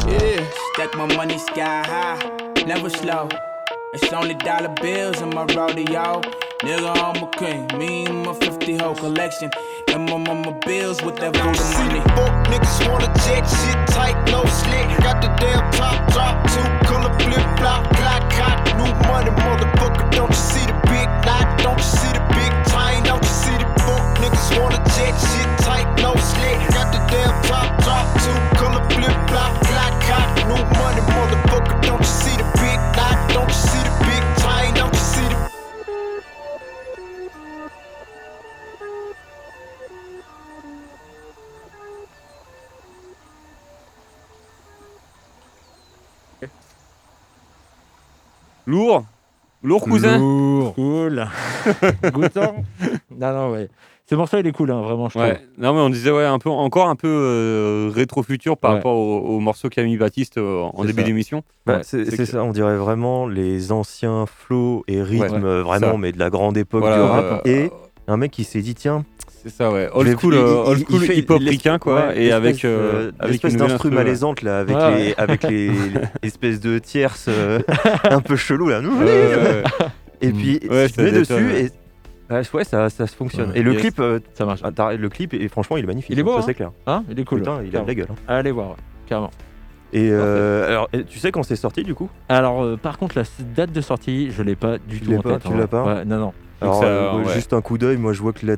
Yeah, 0.07 0.45
stack 0.75 0.95
my 0.97 1.07
money 1.17 1.39
sky 1.39 1.83
high, 1.85 2.65
never 2.67 2.91
slow. 2.91 3.29
It's 3.95 4.13
only 4.13 4.35
dollar 4.35 4.75
bills 4.83 5.23
in 5.23 5.31
my 5.31 5.45
rodeo. 5.55 6.21
Nigga, 6.67 6.91
I'm 6.99 7.23
a 7.23 7.31
king. 7.39 7.79
Me 7.79 8.05
and 8.07 8.27
my 8.27 8.35
50 8.35 8.77
whole 8.79 8.97
collection. 8.97 9.53
And 9.87 10.11
my 10.11 10.17
mama 10.17 10.59
bills 10.67 11.01
with 11.03 11.15
that 11.19 11.37
voodoo 11.37 11.63
money. 11.79 12.03
Fuck 12.17 12.35
niggas 12.51 12.91
wanna 12.91 13.07
check 13.23 13.47
shit 13.47 13.79
tight, 13.95 14.19
no 14.33 14.45
slick. 14.47 14.89
Got 14.99 15.23
the 15.23 15.31
damn 15.39 15.71
top 15.71 16.11
drop, 16.11 16.43
two 16.51 16.67
color 16.89 17.15
flip 17.21 17.47
flop, 17.59 17.89
black 17.91 18.23
cock, 18.35 18.67
new 18.75 18.91
money, 19.07 19.31
motherfucker. 19.31 20.11
Don't 20.11 20.31
you 20.31 20.43
see 20.51 20.67
the 20.67 20.75
big 20.91 21.09
knot? 21.25 21.47
Don't 21.63 21.79
you 21.79 21.85
see 21.85 22.13
the 22.19 22.25
big 22.35 22.53
chain? 22.67 22.94
Niggas 24.45 24.61
wanna 24.61 24.77
jet 24.95 25.15
shit 25.21 25.59
tight, 25.65 25.89
no 26.03 26.15
slick. 26.17 26.59
Got 26.73 26.93
the 26.93 26.99
damn 27.11 27.43
top 27.43 27.83
drop, 27.83 28.07
two 28.23 28.57
color 28.59 28.85
flip 28.91 29.29
flop, 29.29 29.61
black 29.61 30.03
cock, 30.03 30.37
new 30.49 30.65
money, 30.79 31.01
motherfucker. 31.13 31.83
Don't 31.83 32.01
you 32.01 32.05
see 32.07 32.37
the 32.37 32.45
big 32.61 32.79
knot? 32.97 33.31
Don't 33.33 33.49
you 33.49 33.55
see 33.55 33.83
the 33.89 33.95
big 34.05 34.23
chain? 34.43 34.75
Don't 34.75 34.95
you 34.95 35.01
see 35.01 35.29
the 35.29 35.51
Lourd 48.67 49.05
Lourd 49.63 49.83
cousin 49.85 50.19
Cool. 50.19 51.15
Goûtant. 52.13 52.65
non, 53.11 53.33
non, 53.33 53.51
ouais. 53.53 53.69
Ce 54.09 54.15
morceau, 54.15 54.37
il 54.39 54.47
est 54.47 54.53
cool, 54.53 54.71
hein, 54.71 54.83
vraiment, 54.83 55.09
je 55.09 55.19
Ouais. 55.19 55.41
Non 55.57 55.73
mais 55.73 55.81
on 55.81 55.89
disait 55.89 56.11
ouais 56.11 56.27
un 56.27 56.39
peu 56.39 56.51
encore 56.51 56.89
un 56.91 56.95
peu 56.97 57.09
euh, 57.09 57.91
rétro-futur 57.95 58.59
par 58.59 58.73
Ouais. 58.73 58.77
rapport 58.77 58.97
au, 58.97 59.21
au 59.21 59.41
morceau 59.41 59.71
mis 59.79 59.97
Baptiste 59.97 60.37
euh, 60.37 60.61
en 60.75 60.85
début 60.85 61.05
d'émission. 61.05 61.43
Bah, 61.65 61.77
Ouais, 61.77 61.81
c'est 61.85 62.05
que- 62.17 62.25
ça, 62.27 62.43
on 62.45 62.51
dirait 62.53 62.77
vraiment 62.77 63.27
les 63.27 63.73
anciens 63.73 64.27
flows 64.27 64.85
et 64.89 65.03
rythmes, 65.03 65.37
Ouais, 65.37 65.45
euh, 65.45 65.63
vraiment, 65.63 65.93
ça. 65.93 65.99
mais 65.99 66.13
de 66.13 66.19
la 66.19 66.29
grande 66.29 66.59
époque 66.59 66.81
Voilà, 66.83 66.97
du 66.97 67.03
rap. 67.03 67.43
euh, 67.47 67.51
et 67.51 67.71
un 68.07 68.19
mec 68.19 68.31
qui 68.31 68.45
s'est 68.45 68.61
dit, 68.61 68.75
tiens, 68.75 69.07
C'est 69.43 69.49
ça 69.49 69.71
ouais. 69.71 69.89
Old 69.95 70.19
school, 70.21 70.35
il- 70.35 70.39
euh, 70.39 70.65
old 70.67 70.85
school 70.87 71.01
fait 71.01 71.17
hip-hop 71.17 71.41
ricain 71.43 71.79
quoi 71.79 72.09
ouais, 72.09 72.25
et 72.25 72.33
avec 72.33 72.63
l'espèce, 72.63 73.57
d'instru 73.57 73.91
malaisante 73.91 74.43
là, 74.43 74.59
avec 74.59 74.77
Ouais, 74.77 74.97
les, 74.99 75.15
avec 75.17 75.43
les, 75.45 75.69
les 75.69 75.75
espèces 76.23 76.61
de 76.61 76.79
tierces 76.79 77.27
euh, 77.29 77.59
un 78.05 78.21
peu 78.21 78.37
chelou 78.37 78.69
là. 78.69 78.83
Et 80.21 80.31
puis 80.31 80.61
ça 80.69 81.03
mets 81.03 81.11
dessus 81.13 81.53
et 81.57 81.71
ouais, 82.31 82.43
ouais, 82.55 82.65
ça, 82.65 82.91
ça 82.91 83.07
se 83.07 83.15
fonctionne. 83.17 83.51
Ouais. 83.51 83.59
Et 83.59 83.63
le 83.63 83.73
Yes. 83.73 83.81
clip, 83.81 84.01
euh, 84.01 84.21
Ça 84.35 84.45
marche. 84.45 84.61
ah, 84.63 84.93
le 84.95 85.09
clip 85.09 85.35
et 85.35 85.49
franchement 85.49 85.77
il 85.77 85.85
est 85.85 85.87
magnifique. 85.87 86.11
Il 86.13 86.19
est 86.19 86.23
beau, 86.23 86.33
ça 86.33 86.39
hein 86.39 86.43
c'est 86.47 86.55
clair. 86.55 86.73
Hein 86.87 87.05
il 87.11 87.19
est 87.19 87.25
cool. 87.25 87.41
Putain, 87.41 87.63
il 87.65 87.77
a 87.77 87.81
de 87.81 87.87
la 87.87 87.95
gueule. 87.95 88.09
hein. 88.11 88.15
Allez 88.29 88.51
voir, 88.51 88.71
ouais, 88.71 88.77
carrément. 89.07 89.31
Et 89.93 90.09
euh, 90.11 90.67
alors, 90.69 90.89
tu 91.09 91.19
sais 91.21 91.31
quand 91.31 91.45
c'est 91.45 91.55
sorti 91.55 91.85
du 91.85 91.95
coup? 91.95 92.09
Alors, 92.29 92.65
euh, 92.65 92.77
par 92.77 92.99
contre, 92.99 93.17
la 93.17 93.25
date 93.55 93.71
de 93.71 93.81
sortie, 93.81 94.31
je 94.33 94.43
l'ai 94.43 94.57
pas 94.57 94.79
du 94.79 94.99
Tu 95.01 95.07
tout 95.07 95.15
en 95.15 95.21
pas, 95.21 95.33
tête. 95.35 95.43
tu 95.43 95.49
hein. 95.53 95.57
l'as 95.57 95.69
pas 95.69 95.85
Ouais, 95.85 96.05
Non, 96.05 96.19
non. 96.19 96.33
Alors, 96.61 96.81
ça, 96.81 96.87
euh, 96.87 97.25
juste 97.35 97.53
un 97.53 97.61
coup 97.61 97.79
d'œil, 97.79 97.97
moi 97.99 98.13
je 98.13 98.21
vois 98.23 98.33
que 98.33 98.45
la, 98.47 98.57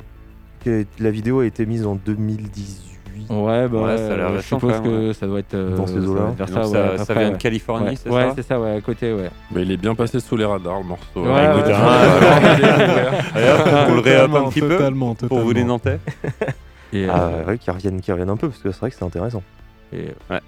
que 0.65 0.85
la 0.99 1.11
vidéo 1.11 1.41
a 1.41 1.47
été 1.47 1.67
mise 1.67 1.85
en 1.85 1.95
2018. 1.97 2.86
Ouais, 3.29 3.69
bah, 3.69 3.79
Ouais, 3.79 3.85
ouais, 3.85 3.97
ça 3.99 4.13
a 4.13 4.17
l'air 4.17 4.27
euh, 4.29 4.37
je 4.37 4.43
suppose 4.43 4.73
même, 4.73 4.83
que 4.83 5.13
ça 5.13 5.27
doit 5.27 5.39
être. 5.41 5.55
euh, 5.55 5.77
Dans 5.77 5.87
ces 5.87 5.95
ça 5.95 5.99
eaux-là. 6.01 6.35
ça, 6.39 6.47
ça- 6.47 6.61
ouais, 6.91 6.99
ça 6.99 7.05
près, 7.07 7.15
vient 7.21 7.29
de 7.29 7.33
ouais. 7.35 7.39
Californie, 7.39 7.87
Ouais, 7.91 7.97
c'est 7.97 8.11
ouais, 8.11 8.23
ça 8.29 8.33
c'est 8.37 8.43
ça, 8.43 8.61
ouais, 8.61 8.77
à 8.77 8.81
côté, 8.81 9.13
ouais. 9.13 9.31
Bah, 9.51 9.61
il 9.61 9.71
est 9.73 9.77
bien 9.77 9.95
passé 9.95 10.21
sous 10.21 10.37
les 10.37 10.45
radars, 10.45 10.79
le 10.79 10.85
morceau. 10.85 11.23
Ouais, 11.23 11.29
hein. 11.31 11.55
ouais, 11.55 11.61
Écoute, 11.61 11.67
ouais. 11.67 13.43
Ouais, 13.43 13.87
on 13.91 13.95
le 13.95 14.01
réappe 14.01 14.35
un 14.35 14.49
petit 14.49 14.61
peu 14.61 14.69
totalement, 14.69 15.15
pour 15.15 15.41
vous 15.41 15.53
les. 15.53 15.65
Nantais. 15.65 15.99
Et, 16.93 17.07
Ah 17.11 17.25
euh, 17.27 17.45
ouais, 17.45 17.59
qui 17.59 17.71
reviennent, 17.71 18.01
qui 18.01 18.13
reviennent 18.13 18.31
un 18.31 18.37
peu 18.37 18.49
parce 18.49 18.61
que 18.63 18.71
c'est 18.71 18.79
vrai 18.81 18.91
que 18.91 18.97
c'est 18.97 19.05
intéressant. 19.05 19.43
et- 19.93 20.15
Moi, 20.31 20.41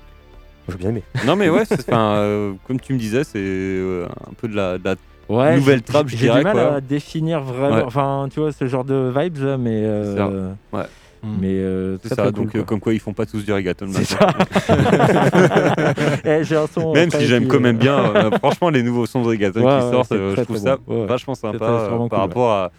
J'ai 0.69 0.77
bien 0.77 0.91
aimé. 0.91 1.03
Non 1.27 1.35
mais 1.37 1.49
ouais, 1.51 1.65
euh, 1.91 2.53
comme 2.67 2.79
tu 2.79 2.93
me 2.95 2.99
disais, 2.99 3.25
c'est 3.25 3.39
euh, 3.41 4.07
un 4.07 4.35
peu 4.41 4.47
de 4.49 4.55
la, 4.55 4.79
de 4.79 4.85
la 4.85 4.95
Ouais, 5.29 5.57
Nouvelle 5.57 5.83
je 5.87 6.17
J'ai 6.17 6.29
du 6.31 6.43
mal 6.43 6.53
quoi. 6.53 6.75
à 6.77 6.81
définir 6.81 7.43
vraiment. 7.43 7.77
Ouais. 7.77 7.83
Enfin, 7.85 8.29
tu 8.33 8.41
vois, 8.41 8.51
ce 8.53 8.67
genre 8.67 8.85
de 8.85 9.13
vibes, 9.15 9.37
mais. 9.59 9.83
euh, 9.85 10.17
ça. 10.17 10.31
Ouais. 11.23 11.29
Mais 11.41 11.59
euh, 11.59 11.99
C'est 12.03 12.15
ça, 12.15 12.31
donc 12.31 12.53
cool, 12.53 12.61
euh, 12.61 12.65
comme 12.65 12.81
quoi 12.81 12.95
ils 12.95 13.01
font 13.01 13.13
pas 13.13 13.27
tous 13.27 13.45
du 13.45 13.53
reggaeton 13.53 13.89
C'est. 13.93 14.17
Eh, 16.25 16.55
un 16.55 16.67
son 16.67 16.93
Même 16.93 17.11
si 17.11 17.27
j'aime 17.27 17.49
quand 17.49 17.61
même 17.61 17.77
euh, 17.77 17.81
bien, 17.81 17.99
euh, 18.15 18.31
franchement 18.39 18.71
les 18.71 18.83
nouveaux 18.83 19.07
sons 19.07 19.23
de 19.23 19.29
reggaeton 19.29 19.61
Ouais, 19.63 19.79
qui 19.81 19.85
ouais, 19.87 19.93
sortent, 19.93 20.13
euh, 20.13 20.33
très, 20.33 20.43
je 20.43 20.47
trouve 20.47 20.57
ça 20.59 20.79
bon. 20.87 21.07
Vachement 21.07 21.35
sympa 21.35 21.65
euh, 21.65 21.89
par 21.89 22.09
cool, 22.09 22.19
rapport 22.19 22.53
à 22.53 22.71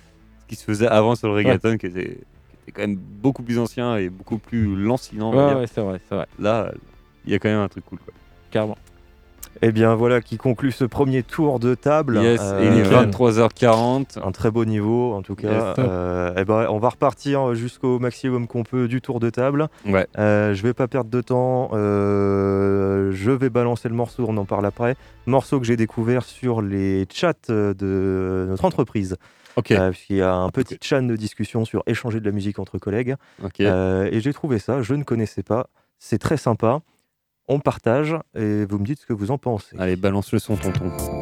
ce 0.41 0.45
qui 0.47 0.55
se 0.55 0.63
faisait 0.63 0.87
avant 0.87 1.15
sur 1.15 1.27
le 1.27 1.35
reggaeton 1.35 1.77
qui, 1.77 1.87
était, 1.87 2.03
qui 2.03 2.11
était 2.67 2.71
quand 2.73 2.81
même 2.81 2.95
beaucoup 2.95 3.43
plus 3.43 3.59
ancien 3.59 3.97
et 3.97 4.09
beaucoup 4.09 4.37
plus 4.37 4.75
lancinant. 4.75 5.33
Ouais, 5.33 5.65
c'est 5.73 5.81
vrai, 5.81 5.99
c'est 6.07 6.15
vrai. 6.15 6.27
Là, 6.39 6.71
il 7.25 7.31
y 7.31 7.35
a 7.35 7.39
quand 7.39 7.49
même 7.49 7.59
un 7.59 7.67
truc 7.67 7.85
cool. 7.85 7.99
Quoi. 7.99 8.13
Carrément. 8.51 8.77
Eh 9.61 9.71
bien 9.71 9.93
voilà 9.95 10.21
qui 10.21 10.37
conclut 10.37 10.71
ce 10.71 10.85
premier 10.85 11.21
tour 11.23 11.59
de 11.59 11.75
table. 11.75 12.17
Yes, 12.21 12.39
Euh, 12.41 12.61
il 12.71 12.79
est 12.79 12.83
23h40. 12.89 14.17
Un 14.23 14.31
très 14.31 14.51
beau 14.51 14.63
niveau 14.65 15.13
en 15.13 15.21
tout 15.21 15.35
cas. 15.35 15.51
Yes. 15.51 15.75
Euh, 15.79 16.33
eh 16.37 16.45
ben, 16.45 16.67
on 16.69 16.77
va 16.79 16.89
repartir 16.89 17.55
jusqu'au 17.55 17.99
maximum 17.99 18.47
qu'on 18.47 18.63
peut 18.63 18.87
du 18.87 19.01
tour 19.01 19.19
de 19.19 19.29
table. 19.29 19.67
Ouais. 19.85 20.07
Euh, 20.17 20.53
je 20.53 20.63
vais 20.63 20.73
pas 20.73 20.87
perdre 20.87 21.09
de 21.09 21.21
temps. 21.21 21.71
euh, 21.73 23.11
je 23.11 23.31
vais 23.31 23.49
balancer 23.49 23.89
le 23.89 23.95
morceau, 23.95 24.25
on 24.27 24.37
en 24.37 24.45
parle 24.45 24.65
après. 24.65 24.95
Morceau 25.25 25.59
que 25.59 25.65
j'ai 25.65 25.75
découvert 25.77 26.23
sur 26.23 26.61
les 26.61 27.05
chats 27.11 27.33
de 27.49 28.45
notre 28.49 28.65
entreprise. 28.65 29.17
Ok. 29.55 29.71
Euh, 29.71 29.91
puisqu'il 29.91 30.17
y 30.17 30.21
a 30.21 30.33
un 30.33 30.49
petit 30.49 30.77
chat 30.81 31.01
de 31.01 31.15
discussion 31.15 31.65
sur 31.65 31.83
échanger 31.85 32.19
de 32.19 32.25
la 32.25 32.31
musique 32.31 32.59
entre 32.59 32.77
collègues. 32.77 33.15
Ok. 33.43 33.59
Euh, 33.61 34.07
et 34.11 34.21
j'ai 34.21 34.31
trouvé 34.33 34.59
ça, 34.59 34.81
je 34.81 34.93
ne 34.93 35.03
connaissais 35.03 35.43
pas. 35.43 35.67
C'est 35.97 36.17
très 36.19 36.37
sympa. 36.37 36.79
On 37.51 37.59
partage 37.59 38.15
et 38.35 38.63
vous 38.65 38.77
me 38.77 38.85
dites 38.85 38.99
ce 38.99 39.05
que 39.07 39.13
vous 39.13 39.31
en 39.31 39.39
pensez. 39.39 39.75
Allez, 39.79 39.95
balance 39.95 40.31
le 40.31 40.37
son, 40.37 40.55
tonton. 40.55 41.18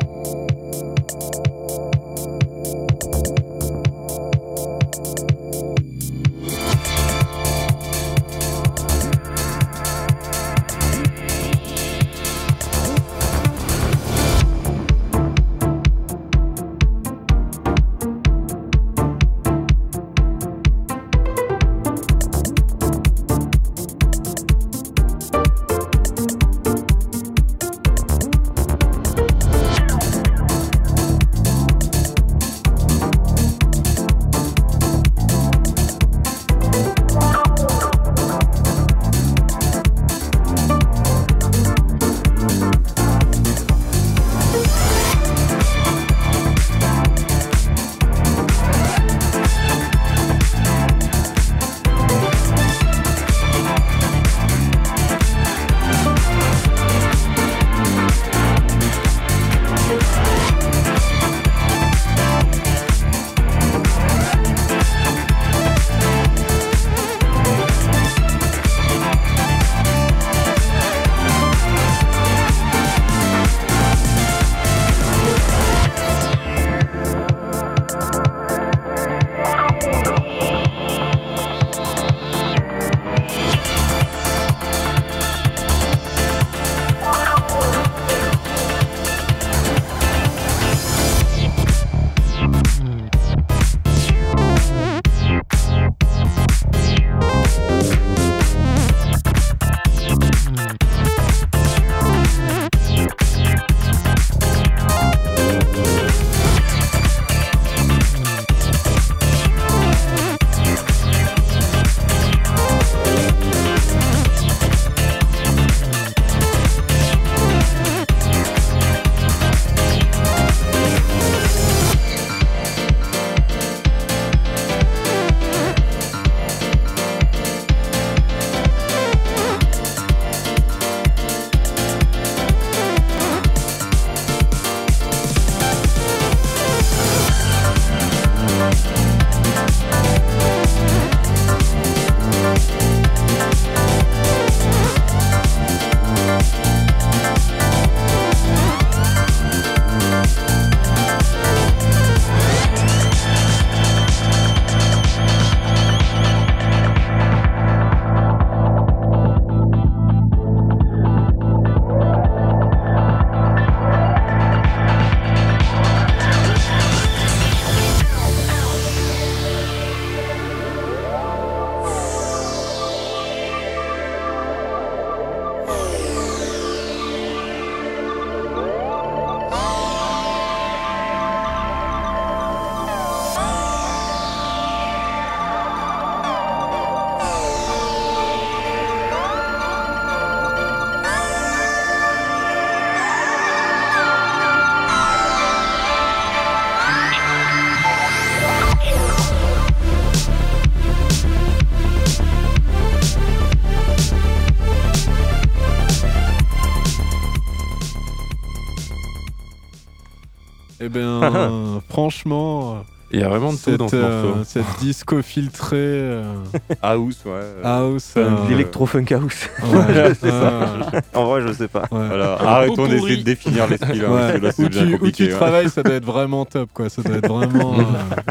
Franchement, 212.11 212.85
Il 213.11 213.19
y 213.19 213.23
a 213.23 213.27
vraiment 213.29 213.51
de 213.51 213.57
tout 213.57 213.63
cette, 213.63 213.77
dans 213.77 213.87
ce 213.89 213.95
euh, 213.97 214.43
cette 214.45 214.65
disco 214.79 215.21
filtrée, 215.21 215.75
euh, 215.77 216.23
House, 216.81 217.19
ouais. 217.25 217.31
euh, 217.33 217.61
house, 217.63 218.11
funk, 218.13 218.21
euh, 218.21 218.49
L'électro-funk 218.49 219.05
house. 219.11 219.49
Ouais. 219.63 220.13
Ça. 220.21 220.67
En 221.13 221.25
vrai, 221.25 221.41
je 221.47 221.51
sais 221.53 221.67
pas. 221.67 221.81
ouais. 221.91 222.07
Voilà, 222.07 222.33
arrêtons 222.39 222.75
pot 222.75 222.87
d'essayer 222.87 223.17
de 223.17 223.23
définir 223.23 223.67
les 223.67 223.75
styles. 223.77 224.05
hein, 224.05 224.11
Ouais. 224.13 224.39
parce 224.39 224.55
que 224.57 224.61
là, 224.63 224.67
Où, 224.67 224.69
tu, 224.69 225.03
où 225.05 225.11
tu 225.11 225.23
ouais. 225.23 225.29
travailles, 225.29 225.69
ça 225.69 225.83
doit 225.83 225.95
être 225.95 226.05
vraiment 226.05 226.45
top, 226.45 226.69
quoi. 226.73 226.89
Ça 226.89 227.01
doit 227.01 227.17
être 227.17 227.27
vraiment 227.33 227.79
euh, 227.79 227.83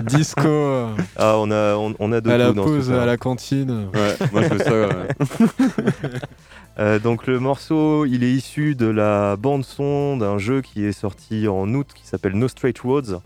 disco 0.04 0.40
euh, 0.46 0.88
Ah, 1.16 1.34
on 1.38 1.50
a, 1.50 1.74
on, 1.76 1.94
on 1.98 2.12
a 2.12 2.20
de 2.22 2.30
à 2.30 2.36
la 2.38 2.48
tout 2.48 2.54
dans 2.54 2.64
ce 2.64 2.68
pause, 2.68 2.92
à 2.92 3.04
la 3.06 3.16
cantine. 3.18 3.88
Ouais, 3.94 4.26
moi 4.32 4.42
je 4.42 4.48
fais 4.48 4.64
ça. 4.64 4.72
ouais. 4.72 6.10
Euh, 6.78 6.98
donc 6.98 7.26
le 7.26 7.40
morceau, 7.40 8.04
il 8.04 8.22
est 8.22 8.32
issu 8.32 8.74
de 8.74 8.86
la 8.86 9.36
bande 9.36 9.64
son 9.64 10.18
d'un 10.18 10.36
jeu 10.36 10.60
qui 10.60 10.84
est 10.84 10.92
sorti 10.92 11.48
en 11.48 11.72
août, 11.72 11.88
qui 11.94 12.06
s'appelle 12.06 12.34
No 12.34 12.48
Straight 12.48 12.78
Roads, 12.80 13.22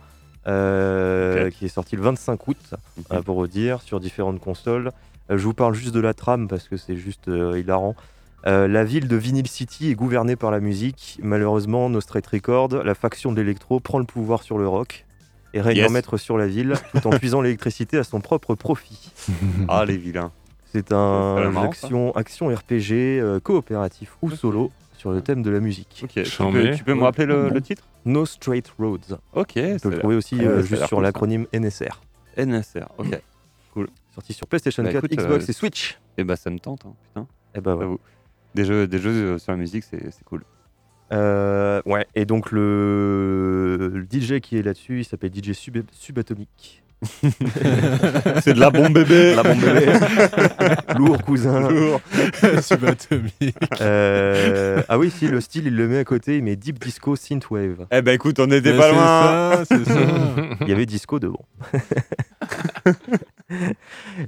euh, 0.46 1.50
qui 1.50 1.66
est 1.66 1.68
sorti 1.68 1.96
le 1.96 2.02
25 2.02 2.48
août, 2.48 2.56
euh, 3.12 3.22
pour 3.22 3.36
vous 3.38 3.46
dire, 3.46 3.82
sur 3.82 4.00
différentes 4.00 4.40
consoles. 4.40 4.90
Euh, 5.30 5.38
je 5.38 5.44
vous 5.44 5.54
parle 5.54 5.74
juste 5.74 5.94
de 5.94 6.00
la 6.00 6.14
trame 6.14 6.48
parce 6.48 6.68
que 6.68 6.76
c'est 6.76 6.96
juste 6.96 7.26
hilarant. 7.28 7.94
La 8.46 8.84
ville 8.84 9.06
de 9.06 9.16
Vinyl 9.16 9.46
City 9.46 9.90
est 9.90 9.94
gouvernée 9.94 10.34
par 10.34 10.50
la 10.50 10.60
musique. 10.60 11.18
Malheureusement, 11.22 11.90
No 11.90 12.00
Straight 12.00 12.26
Records, 12.26 12.82
la 12.84 12.94
faction 12.94 13.32
de 13.32 13.36
l'électro, 13.40 13.80
prend 13.80 13.98
le 13.98 14.06
pouvoir 14.06 14.42
sur 14.42 14.56
le 14.56 14.66
rock 14.66 15.04
et 15.52 15.60
règne 15.60 15.76
Yes. 15.78 15.90
en 15.90 15.92
maître 15.92 16.16
sur 16.16 16.38
la 16.38 16.46
ville, 16.46 16.74
tout 16.92 17.06
en 17.06 17.10
puisant 17.10 17.42
l'électricité 17.42 17.98
à 17.98 18.04
son 18.04 18.20
propre 18.20 18.54
profit. 18.54 19.10
Ah, 19.68 19.84
les 19.84 19.96
vilains. 19.98 20.32
C'est 20.72 20.92
un 20.92 21.54
action, 21.56 22.14
action 22.14 22.46
RPG 22.48 22.92
euh, 22.92 23.40
coopératif 23.40 24.16
ou 24.22 24.30
solo 24.30 24.70
sur 25.00 25.12
le 25.12 25.22
thème 25.22 25.42
de 25.42 25.50
la 25.50 25.60
musique. 25.60 26.02
Ok, 26.04 26.10
tu 26.12 26.24
Chambé. 26.26 26.70
peux, 26.70 26.76
tu 26.76 26.84
peux 26.84 26.94
me 26.94 27.02
rappeler 27.02 27.24
le, 27.24 27.48
le 27.48 27.60
titre? 27.62 27.84
No 28.04 28.26
Straight 28.26 28.68
Roads. 28.78 29.16
Ok, 29.32 29.52
Tu 29.54 29.62
peux 29.82 29.88
le 29.90 29.98
trouver 29.98 30.14
aussi 30.16 30.38
euh, 30.44 30.62
juste 30.62 30.84
sur 30.86 30.98
cool, 30.98 31.04
l'acronyme 31.04 31.46
NSR. 31.54 32.00
NSR, 32.36 32.86
ok. 32.98 33.20
Sorti 34.14 34.32
sur 34.34 34.46
PlayStation 34.46 34.82
Bah, 34.82 34.92
4, 34.92 35.04
écoute, 35.04 35.18
Xbox 35.18 35.44
euh, 35.44 35.50
et 35.50 35.52
Switch. 35.52 35.98
Et 36.18 36.24
bah 36.24 36.36
ça 36.36 36.50
me 36.50 36.58
tente, 36.58 36.84
hein, 36.84 36.94
putain. 37.02 37.26
Et 37.54 37.60
bah 37.60 37.76
ouais. 37.76 37.96
Des 38.54 38.64
jeux, 38.64 38.86
des 38.86 38.98
jeux 38.98 39.10
euh, 39.34 39.38
sur 39.38 39.52
la 39.52 39.58
musique, 39.58 39.84
c'est 39.84 40.10
c'est 40.10 40.24
cool. 40.24 40.44
Euh, 41.12 41.80
ouais. 41.86 42.06
Et 42.14 42.24
donc 42.26 42.50
le, 42.52 43.90
le 43.94 44.02
DJ 44.04 44.40
qui 44.40 44.58
est 44.58 44.62
là-dessus, 44.62 45.00
il 45.00 45.04
s'appelle 45.04 45.32
DJ 45.34 45.52
Sub 45.52 45.78
Subatomic. 45.92 46.82
c'est 48.42 48.54
de 48.54 48.60
la 48.60 48.70
bombe 48.70 48.92
bébé 48.92 49.34
La 49.34 49.42
bombe 49.42 49.60
bébé. 49.60 49.86
Lourd 50.98 51.22
cousin. 51.24 51.68
Lourd. 51.70 52.00
Subatomique. 52.62 53.56
Euh, 53.80 54.82
ah 54.88 54.98
oui, 54.98 55.10
si 55.10 55.26
le 55.28 55.40
style 55.40 55.66
il 55.66 55.76
le 55.76 55.88
met 55.88 55.98
à 55.98 56.04
côté, 56.04 56.36
il 56.36 56.44
met 56.44 56.56
Deep 56.56 56.78
Disco 56.78 57.16
Synthwave. 57.16 57.86
Eh 57.90 58.02
bah 58.02 58.12
écoute, 58.12 58.38
on 58.38 58.50
était 58.50 58.72
Mais 58.72 58.78
pas 58.78 58.84
c'est 58.84 58.92
loin 58.92 59.04
ça, 59.04 59.64
c'est 59.64 59.84
ça. 59.84 60.00
Il 60.62 60.68
y 60.68 60.72
avait 60.72 60.86
disco 60.86 61.18
devant. 61.18 61.44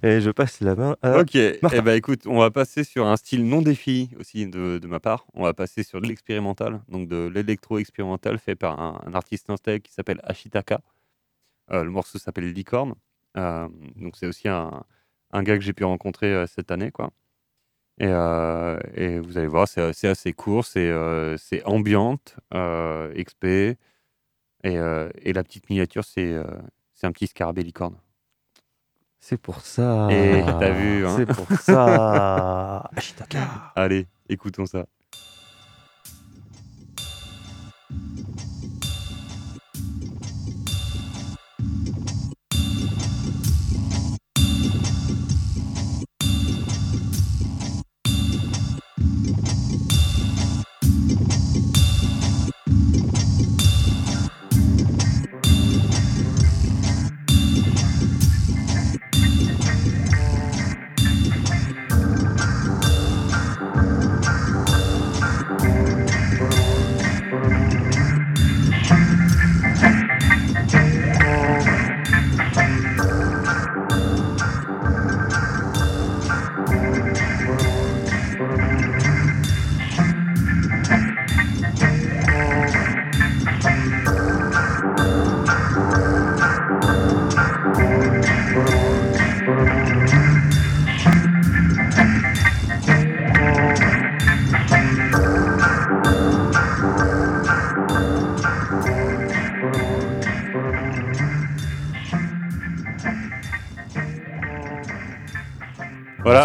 et 0.02 0.20
je 0.20 0.30
passe 0.30 0.60
la 0.60 0.74
main 0.74 0.96
à 1.02 1.18
Ok, 1.20 1.34
eh 1.36 1.58
Martin. 1.62 1.82
bah 1.82 1.94
écoute, 1.96 2.22
on 2.26 2.38
va 2.38 2.50
passer 2.50 2.84
sur 2.84 3.06
un 3.06 3.16
style 3.16 3.46
non 3.46 3.62
défini 3.62 4.10
aussi 4.18 4.46
de, 4.46 4.78
de 4.78 4.86
ma 4.86 5.00
part. 5.00 5.26
On 5.34 5.42
va 5.44 5.52
passer 5.54 5.82
sur 5.82 6.00
de 6.00 6.06
l'expérimental, 6.06 6.80
donc 6.88 7.08
de 7.08 7.30
l'électro-expérimental 7.32 8.38
fait 8.38 8.54
par 8.54 8.80
un, 8.80 9.00
un 9.06 9.14
artiste 9.14 9.50
installé 9.50 9.80
qui 9.80 9.92
s'appelle 9.92 10.20
Ashitaka. 10.24 10.80
Euh, 11.72 11.84
le 11.84 11.90
morceau 11.90 12.18
s'appelle 12.18 12.52
Licorne. 12.52 12.94
Euh, 13.36 13.68
donc 13.96 14.16
c'est 14.16 14.26
aussi 14.26 14.48
un, 14.48 14.84
un 15.32 15.42
gars 15.42 15.56
que 15.56 15.64
j'ai 15.64 15.72
pu 15.72 15.84
rencontrer 15.84 16.32
euh, 16.32 16.46
cette 16.46 16.70
année, 16.70 16.90
quoi. 16.90 17.10
Et, 18.00 18.06
et 18.06 19.20
vous 19.20 19.38
allez 19.38 19.46
voir, 19.46 19.68
c'est 19.68 20.08
assez 20.08 20.32
court, 20.32 20.64
c'est 20.64 21.62
ambiante, 21.64 22.36
XP, 22.50 23.44
et, 23.44 23.76
et 24.64 25.32
la 25.32 25.44
petite 25.44 25.68
miniature, 25.70 26.02
c'est 26.02 26.34
c'est 26.94 27.06
un 27.06 27.12
petit 27.12 27.26
scarabée 27.26 27.62
licorne. 27.62 27.96
C'est 29.20 29.36
pour 29.36 29.60
ça. 29.60 30.08
Et 30.10 30.42
t'as 30.58 30.70
vu, 30.70 31.06
hein. 31.06 31.14
C'est 31.16 31.26
pour 31.26 31.52
ça. 31.60 32.78
Ashitaka. 32.96 33.72
Allez, 33.76 34.08
écoutons 34.28 34.66
ça. 34.66 34.86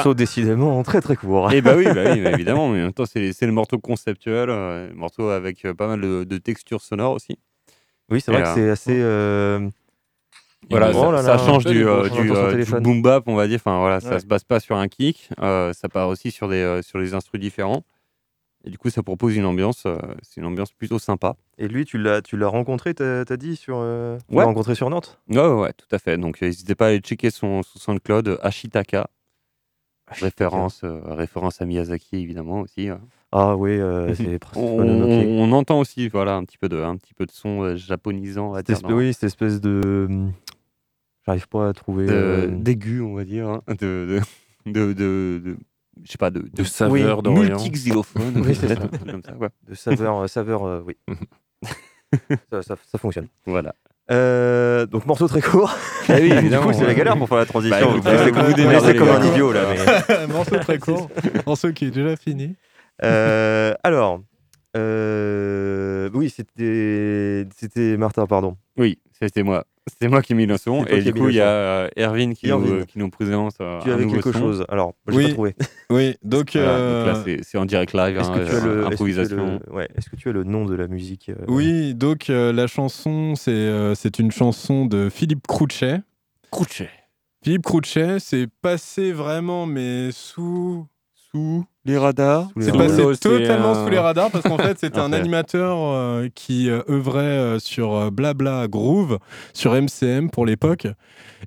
Morceau 0.08 0.14
décidément 0.16 0.84
très 0.84 1.02
très 1.02 1.16
court. 1.16 1.52
Et 1.52 1.62
bah 1.62 1.74
oui, 1.76 1.86
bah 1.86 2.04
oui, 2.14 2.22
bah 2.22 2.32
évidemment, 2.34 2.70
mais 2.70 2.82
en 2.82 2.86
même 2.86 2.94
temps, 2.94 3.06
c'est 3.06 3.34
c'est 3.34 3.46
le 3.46 3.52
morceau 3.52 3.78
conceptuel, 3.80 4.50
euh, 4.50 4.88
le 4.90 4.96
morceau 4.96 5.30
avec 5.30 5.66
euh, 5.66 5.74
pas 5.74 5.88
mal 5.88 6.02
de, 6.02 6.24
de 6.24 6.38
textures 6.38 6.82
sonores 6.82 7.14
aussi. 7.14 7.38
Oui, 8.10 8.22
c'est 8.22 8.32
Et, 8.32 8.36
vrai 8.36 8.44
que 8.44 8.50
euh, 8.50 8.54
c'est 8.56 8.70
assez. 8.70 9.00
euh, 9.02 9.70
Voilà, 10.70 10.92
Oh 10.92 11.02
ça, 11.06 11.12
là 11.12 11.22
ça 11.24 11.38
là. 11.38 11.38
change 11.38 11.66
du, 11.66 11.86
euh, 11.86 12.04
euh, 12.10 12.80
boom 12.82 13.02
bap, 13.02 13.24
on 13.28 13.36
va 13.36 13.48
dire. 13.48 13.58
Enfin 13.58 13.80
voilà, 13.80 14.00
ça 14.00 14.20
se 14.20 14.26
base 14.26 14.44
pas 14.44 14.60
sur 14.60 14.78
un 14.78 14.88
kick, 14.88 15.30
euh, 15.42 15.74
ça 15.74 15.90
part 15.90 16.08
aussi 16.08 16.32
sur 16.32 16.48
des 16.48 16.62
euh, 16.62 16.82
sur 16.82 17.00
des 17.00 17.14
instruments 17.14 17.42
différents. 17.42 17.84
Et 18.66 18.70
du 18.70 18.78
coup, 18.78 18.90
ça 18.90 19.02
propose 19.02 19.36
une 19.36 19.46
ambiance, 19.46 19.84
euh, 19.86 19.98
c'est 20.24 20.42
une 20.42 20.48
ambiance 20.48 20.74
plutôt 20.74 21.00
sympa. 21.00 21.36
Et 21.58 21.68
lui, 21.70 21.86
tu 21.86 21.98
l'as, 21.98 22.22
tu 22.22 22.36
l'as 22.36 22.48
rencontré, 22.50 22.94
t'as, 22.94 23.24
t'as 23.24 23.38
dit 23.38 23.56
sur. 23.56 23.78
euh, 23.80 24.18
Ouais. 24.30 24.38
l'as 24.40 24.46
rencontré 24.46 24.76
sur 24.76 24.90
Nantes? 24.90 25.20
Ouais, 25.30 25.38
ouais, 25.40 25.48
ouais, 25.62 25.74
tout 25.74 25.88
à 25.92 26.00
fait. 26.00 26.18
Donc, 26.18 26.42
n'hésitez 26.42 26.76
pas 26.76 26.88
à 26.88 26.90
aller 26.90 27.00
checker 27.00 27.30
son, 27.30 27.64
son 27.64 27.80
SoundCloud, 27.80 28.40
Ashitaka. 28.42 29.10
Référence, 30.22 30.82
euh, 30.84 31.00
référence 31.06 31.62
à 31.62 31.66
Miyazaki, 31.66 32.18
évidemment, 32.18 32.62
aussi. 32.62 32.90
euh. 32.90 32.96
Ah 33.32 33.56
oui, 33.58 33.72
euh, 33.72 34.16
c'est 34.16 34.40
on, 34.56 34.80
on- 34.80 35.40
on 35.44 35.52
entend 35.52 35.80
aussi, 35.80 36.08
voilà, 36.08 36.36
un 36.36 36.46
petit 36.46 36.58
peu 36.58 36.70
de, 36.70 36.78
un 36.82 36.96
petit 36.96 37.14
peu 37.14 37.26
de 37.26 37.32
son 37.32 37.62
euh, 37.64 37.76
japonisant, 37.76 38.54
dire, 38.62 38.78
oui, 38.90 39.14
cette 39.14 39.26
espèce 39.26 39.60
de. 39.60 40.08
hum, 40.10 40.32
J'arrive 41.26 41.48
pas 41.50 41.68
à 41.70 41.74
trouver. 41.74 42.06
de- 42.06 42.12
euh, 42.14 42.48
d'aigu, 42.48 43.02
on 43.02 43.14
va 43.16 43.26
dire, 43.26 43.50
hein, 43.50 43.62
de, 43.68 44.22
de, 44.66 44.72
de, 44.72 44.94
de- 44.94 45.42
de- 45.44 45.58
je 46.06 46.12
sais 46.12 46.18
pas, 46.18 46.30
de, 46.30 46.40
De 46.54 46.64
saveur 46.64 47.18
Oui, 47.18 47.24
d'Orient. 47.24 47.42
multi-xylophone, 47.58 48.42
Oui, 48.46 48.56
c'est 48.56 48.68
peut-être, 48.68 48.80
ça. 48.82 48.86
un 48.86 48.88
truc 48.88 49.12
comme 49.12 49.24
ça, 49.24 49.36
ouais. 49.36 49.50
de 49.68 49.74
saveur, 49.74 50.18
euh, 50.20 50.28
saveur, 50.28 50.64
euh, 50.64 50.82
oui. 50.86 50.96
ça, 52.52 52.62
ça- 52.64 52.76
ça 52.86 52.98
fonctionne. 52.98 53.28
Voilà. 53.46 53.76
Euh, 54.10 54.86
donc 54.86 55.06
morceau 55.06 55.28
très 55.28 55.42
court. 55.42 55.76
Ah 56.08 56.14
oui, 56.22 56.30
du 56.32 56.38
évidemment, 56.38 56.68
coup, 56.68 56.74
c'est 56.74 56.86
la 56.86 56.94
galère 56.94 57.18
pour 57.18 57.28
faire 57.28 57.38
la 57.38 57.46
transition. 57.46 58.00
Bah, 58.00 58.16
vous 58.16 58.26
vous 58.26 58.32
comme, 58.32 58.46
vous 58.46 59.00
comme 59.00 59.10
un 59.10 59.26
idiot 59.26 59.52
là. 59.52 59.64
Mais... 60.08 60.28
Morceau 60.34 60.58
très 60.58 60.80
court. 60.80 61.10
Morceau 61.46 61.74
qui 61.74 61.86
est 61.86 61.92
déjà 61.92 62.16
fini. 62.16 62.56
Euh, 63.04 63.74
alors, 63.84 64.22
euh, 64.76 66.10
oui, 66.14 66.30
c'était, 66.30 67.46
c'était 67.56 67.98
Martin, 67.98 68.26
pardon. 68.26 68.58
Oui, 68.78 69.00
c'était 69.20 69.44
moi. 69.44 69.66
C'était 69.88 70.08
moi 70.10 70.22
qui 70.22 70.34
ai 70.34 70.36
mis 70.36 70.46
le 70.46 70.58
son. 70.58 70.86
C'est 70.86 70.98
Et 71.00 71.02
du 71.02 71.14
coup, 71.14 71.30
il 71.30 71.36
y 71.36 71.42
a 71.42 71.48
euh, 71.50 71.90
Erwin 71.98 72.34
qui. 72.34 72.50
Nous, 72.50 72.86
qui 72.86 73.00
nous 73.00 73.10
présente 73.10 73.54
euh, 73.62 73.80
Tu 73.82 73.92
avais 73.92 74.06
quelque 74.06 74.32
chose. 74.32 74.66
Alors, 74.70 74.94
j'ai 75.08 75.16
Oui. 75.18 75.24
pas 75.28 75.34
trouvé. 75.34 75.56
Oui, 75.90 76.16
donc, 76.22 76.56
euh, 76.58 77.06
donc 77.06 77.16
là, 77.16 77.24
c'est- 77.24 77.44
c'est 77.44 77.58
en 77.58 77.64
direct 77.66 77.94
live, 77.94 78.18
Est-ce 78.18 78.30
hein, 78.30 78.40
que, 78.40 78.50
tu 78.50 78.56
as 78.56 78.60
le, 78.60 78.60
est-ce 78.60 78.66
que 78.66 78.66
tu 78.66 78.84
as 78.84 78.88
improvisation. 78.88 79.60
le- 79.66 79.74
ouais, 79.74 79.88
est-ce 79.96 80.10
que 80.10 80.16
tu 80.18 80.28
as 80.28 80.34
le 80.34 80.44
nom 80.44 80.66
de 80.66 80.76
la 80.76 80.88
musique 80.90 81.30
euh, 81.30 81.36
oui, 81.48 81.94
donc 81.96 82.30
euh, 82.30 82.52
la 82.52 82.68
chanson, 82.68 83.36
c'est 83.36 83.96
c'est 83.96 84.20
une 84.20 84.32
chanson 84.32 84.86
de 84.86 85.08
Philippe 85.10 85.48
Crouchet. 85.48 86.02
Crouchet. 86.52 86.90
Philippe 87.44 87.64
Crouchet, 87.64 88.20
c'est 88.20 88.48
passé 88.62 89.14
vraiment, 89.14 89.66
mais 89.66 90.10
sous, 90.12 90.86
sous 91.14 91.64
les 91.88 91.98
radars. 91.98 92.50
C'est 92.60 92.72
passé 92.78 93.02
totalement 93.40 93.72
un- 93.72 93.84
sous 93.86 93.90
les 93.90 93.98
radars 94.00 94.30
parce 94.32 94.44
qu'en 94.44 94.58
fait, 94.58 94.78
c'était 94.80 95.00
un 95.00 95.12
animateur 95.14 95.78
euh, 95.80 96.28
qui 96.36 96.70
euh, 96.70 96.82
œuvrait 96.90 97.22
euh, 97.24 97.60
sur 97.60 97.96
euh, 97.96 98.10
Blabla 98.12 98.68
Groove, 98.68 99.18
sur 99.54 99.74
MCM 99.74 100.30
pour 100.30 100.46
l'époque. 100.46 100.88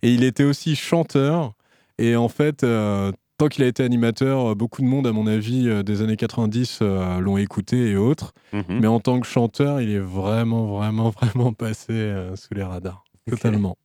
Et 0.02 0.12
il 0.12 0.24
était 0.24 0.44
aussi 0.44 0.74
chanteur. 0.76 1.52
Et 1.98 2.16
en 2.16 2.28
fait, 2.28 2.64
euh, 2.64 3.12
tant 3.38 3.48
qu'il 3.48 3.62
a 3.64 3.66
été 3.66 3.82
animateur, 3.84 4.54
beaucoup 4.56 4.80
de 4.82 4.86
monde, 4.86 5.06
à 5.06 5.12
mon 5.12 5.26
avis, 5.26 5.68
euh, 5.68 5.82
des 5.82 6.02
années 6.02 6.16
90 6.16 6.78
euh, 6.82 7.18
l'ont 7.20 7.36
écouté 7.36 7.90
et 7.90 7.96
autres. 7.96 8.32
Mhm. 8.52 8.64
Mais 8.80 8.86
en 8.86 9.00
tant 9.00 9.20
que 9.20 9.26
chanteur, 9.26 9.80
il 9.80 9.90
est 9.90 9.98
vraiment, 9.98 10.66
vraiment, 10.78 11.10
vraiment 11.20 11.52
passé 11.52 11.92
euh, 11.92 12.36
sous 12.36 12.54
les 12.54 12.62
radars. 12.62 13.04
Totalement. 13.30 13.76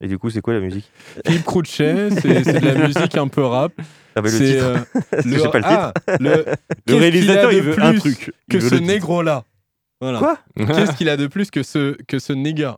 Et 0.00 0.08
du 0.08 0.18
coup, 0.18 0.30
c'est 0.30 0.40
quoi 0.40 0.54
la 0.54 0.60
musique 0.60 0.90
Philippe 1.26 1.44
Crouchet, 1.44 2.08
c'est 2.20 2.42
de 2.60 2.66
la 2.66 2.74
musique 2.86 3.16
un 3.16 3.28
peu 3.28 3.44
rap. 3.44 3.72
Ah 4.16 4.22
bah 4.22 4.30
le 4.30 4.38
titre. 4.38 4.64
euh, 4.64 5.22
j'ai 5.24 5.48
pas 5.50 5.58
le 5.58 5.64
ah, 5.66 5.92
le, 6.18 6.44
réalisateur, 6.96 7.50
de 7.50 7.56
il 7.56 7.62
veut 7.62 7.82
un 7.82 7.90
plus 7.92 8.00
truc. 8.00 8.32
Il 8.48 8.52
Que 8.52 8.60
ce 8.60 8.74
le 8.74 8.80
titre. 8.80 8.92
négro-là. 8.92 9.44
Voilà. 10.00 10.18
Quoi 10.18 10.38
Qu'est-ce 10.56 10.96
qu'il 10.96 11.10
a 11.10 11.18
de 11.18 11.26
plus 11.26 11.50
que 11.50 11.62
ce, 11.62 11.94
que 12.08 12.18
ce 12.18 12.32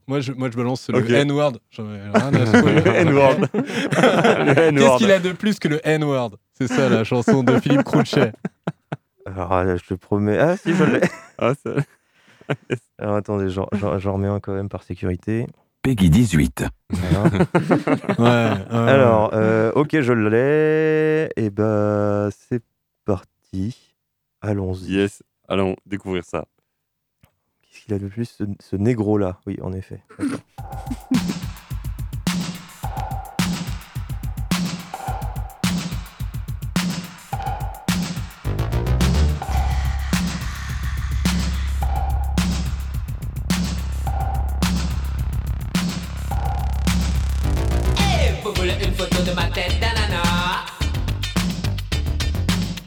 moi 0.09 0.18
je, 0.20 0.33
moi, 0.33 0.51
je 0.51 0.57
balance 0.57 0.89
le. 0.91 1.09
N-word. 1.14 1.53
Le 1.79 2.89
N-word. 2.89 3.37
Le 3.55 4.79
Qu'est-ce 4.79 4.99
qu'il 4.99 5.11
a 5.12 5.20
de 5.20 5.31
plus 5.31 5.61
que 5.61 5.68
le 5.68 5.81
N-word? 5.87 6.33
C'est 6.59 6.66
ça 6.66 6.89
la 6.89 7.05
chanson 7.05 7.45
de 7.45 7.59
Philippe 7.61 7.85
Crouchet. 7.85 8.33
Alors, 9.25 9.53
euh, 9.53 9.77
je 9.77 9.85
te 9.87 9.95
promets. 9.95 10.37
Ah, 10.39 10.57
si, 10.57 10.75
je 10.75 10.83
l'ai. 10.83 11.01
Ah, 11.39 11.53
ça- 11.55 11.77
Alors, 12.99 13.14
attendez, 13.16 13.49
j'en 13.49 13.66
remets 14.12 14.27
un 14.27 14.41
quand 14.41 14.53
même 14.53 14.68
par 14.68 14.83
sécurité. 14.83 15.47
Peggy 15.83 16.11
18. 16.11 16.64
Voilà. 16.91 17.22
Ouais, 18.18 18.53
ouais. 18.70 18.91
Alors, 18.91 19.30
euh, 19.35 19.72
ok, 19.74 20.01
je 20.01 20.12
l'ai. 20.12 21.28
Et 21.37 21.51
bah, 21.51 22.28
c'est 22.30 22.62
parti. 23.05 23.97
Allons-y. 24.41 24.93
Yes. 24.93 25.22
Allons 25.49 25.74
découvrir 25.85 26.24
ça. 26.24 26.45
Qu'est-ce 27.62 27.85
qu'il 27.85 27.95
a 27.95 27.99
de 27.99 28.07
plus, 28.07 28.26
ce, 28.26 28.45
ce 28.61 28.76
négro-là? 28.76 29.41
Oui, 29.47 29.59
en 29.61 29.72
effet. 29.72 30.03
tête 49.53 49.78
d'ananas 49.80 50.64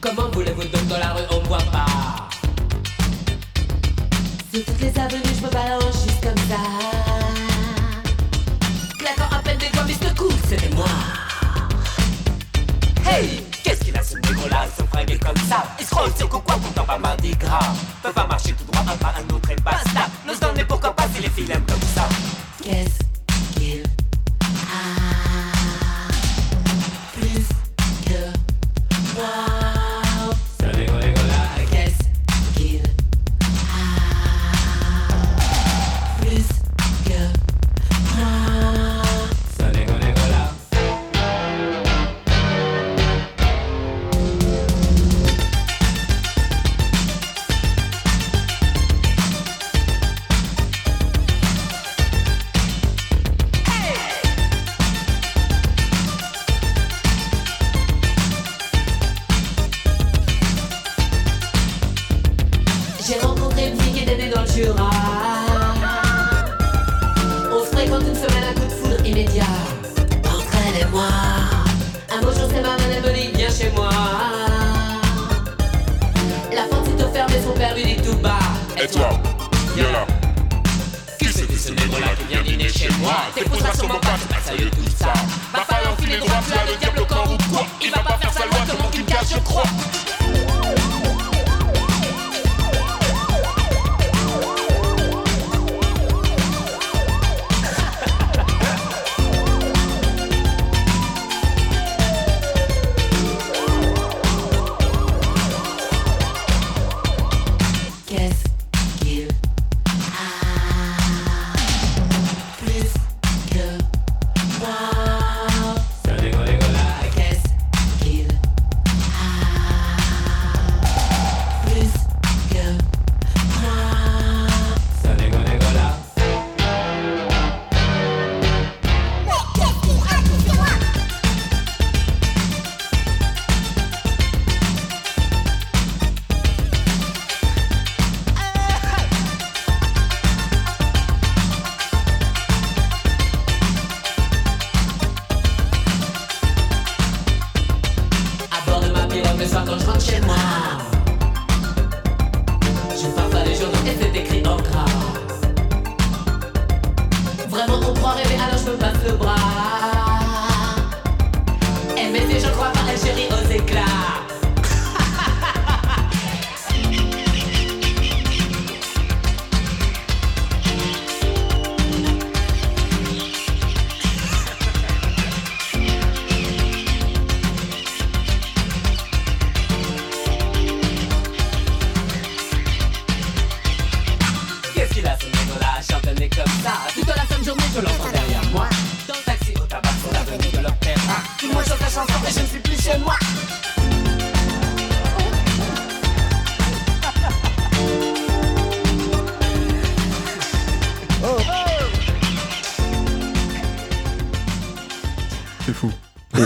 Comment 0.00 0.28
voulez-vous 0.32 0.64
donc 0.64 0.86
dans 0.88 0.98
la 0.98 1.12
rue 1.12 1.22
on 1.30 1.40
voit 1.48 1.58
pas. 1.58 1.86
Sur 4.52 4.64
toutes 4.64 4.80
les 4.80 4.98
avenues 4.98 5.22
je 5.38 5.46
me 5.46 5.50
balance 5.50 6.02
juste 6.04 6.22
comme 6.22 6.42
ça. 6.48 6.62
Claquant 8.98 9.36
à 9.36 9.38
peine 9.42 9.58
des 9.58 9.68
doigts 9.70 9.84
mais 9.86 9.94
ce 9.94 10.14
coup 10.14 10.30
c'était 10.48 10.74
moi. 10.74 10.86
Hey 13.08 13.42
Qu'est-ce 13.62 13.84
qu'il 13.84 13.96
a 13.96 14.02
ce 14.02 14.16
négro 14.16 14.48
là, 14.48 14.66
se 14.76 14.82
fringuer 14.84 15.18
comme 15.18 15.36
ça. 15.48 15.64
Il 15.78 15.84
se 15.84 15.90
croit 15.90 16.06
aussi 16.06 16.26
quoi? 16.28 16.40
Pourtant 16.46 16.84
pas 16.84 16.98
mardi 16.98 17.30
gras. 17.32 17.74
Peut 18.02 18.12
pas 18.12 18.26
marcher 18.26 18.52
tout 18.52 18.64
droit 18.72 18.84
un 18.92 18.96
pas 18.96 19.14
un 19.18 19.34
autre 19.34 19.45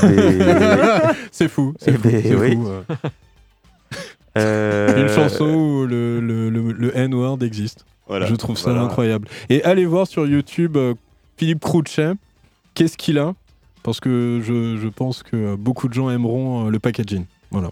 ben- 0.09 1.15
c'est 1.31 1.49
fou, 1.49 1.75
c'est 1.79 1.93
fou, 1.93 1.99
ben 2.09 2.23
c'est 2.23 2.35
oui. 2.35 2.55
fou, 2.57 2.69
euh. 2.69 2.83
Euh, 4.39 5.03
Une 5.03 5.09
chanson 5.09 5.45
où 5.45 5.87
le, 5.87 6.21
le, 6.21 6.51
le- 6.51 6.73
le 6.73 6.97
N-word 6.97 7.39
existe. 7.43 7.85
Voilà. 8.07 8.27
Je 8.27 8.35
trouve 8.37 8.57
ça 8.57 8.71
Voilà. 8.71 8.85
incroyable. 8.87 9.27
Et 9.49 9.63
allez 9.65 9.85
voir 9.87 10.07
sur 10.07 10.27
YouTube 10.27 10.77
euh, 10.77 10.95
Philippe 11.37 11.61
Crouchet. 11.61 12.13
Qu'est-ce 12.75 12.97
qu'il 12.97 13.19
a? 13.19 13.35
Parce 13.83 13.99
que 13.99 14.41
je, 14.45 14.77
je 14.81 14.89
pense 14.89 15.23
que 15.25 15.57
beaucoup 15.57 15.89
de 15.89 15.95
gens 15.95 16.11
aimeront 16.11 16.67
euh, 16.67 16.71
le 16.71 16.79
packaging. 16.79 17.25
Voilà. 17.51 17.71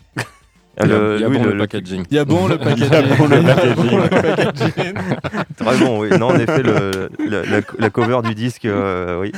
Ah, 0.81 0.85
Il 0.85 0.91
y 0.91 1.25
a 1.25 1.29
oui, 1.29 1.39
bon 1.39 1.45
le- 1.45 1.59
packaging. 1.59 2.05
Il 2.11 2.17
y 2.17 2.19
a 2.19 2.25
bon 2.25 2.47
le 2.49 2.57
packaging. 2.59 2.87
Il 2.87 2.93
y 2.93 2.97
a 2.97 3.17
bon 3.17 3.27
le 3.99 4.09
packaging. 4.09 4.95
Très 5.57 5.87
oui. 5.99 6.09
Non, 6.19 6.27
en 6.29 6.39
effet, 6.39 6.63
le- 6.63 7.09
la, 7.29 7.43
la- 7.45 7.61
la 7.79 7.91
cover 7.91 8.21
du 8.25 8.35
disque, 8.35 8.65
euh, 8.65 9.21
oui. 9.21 9.33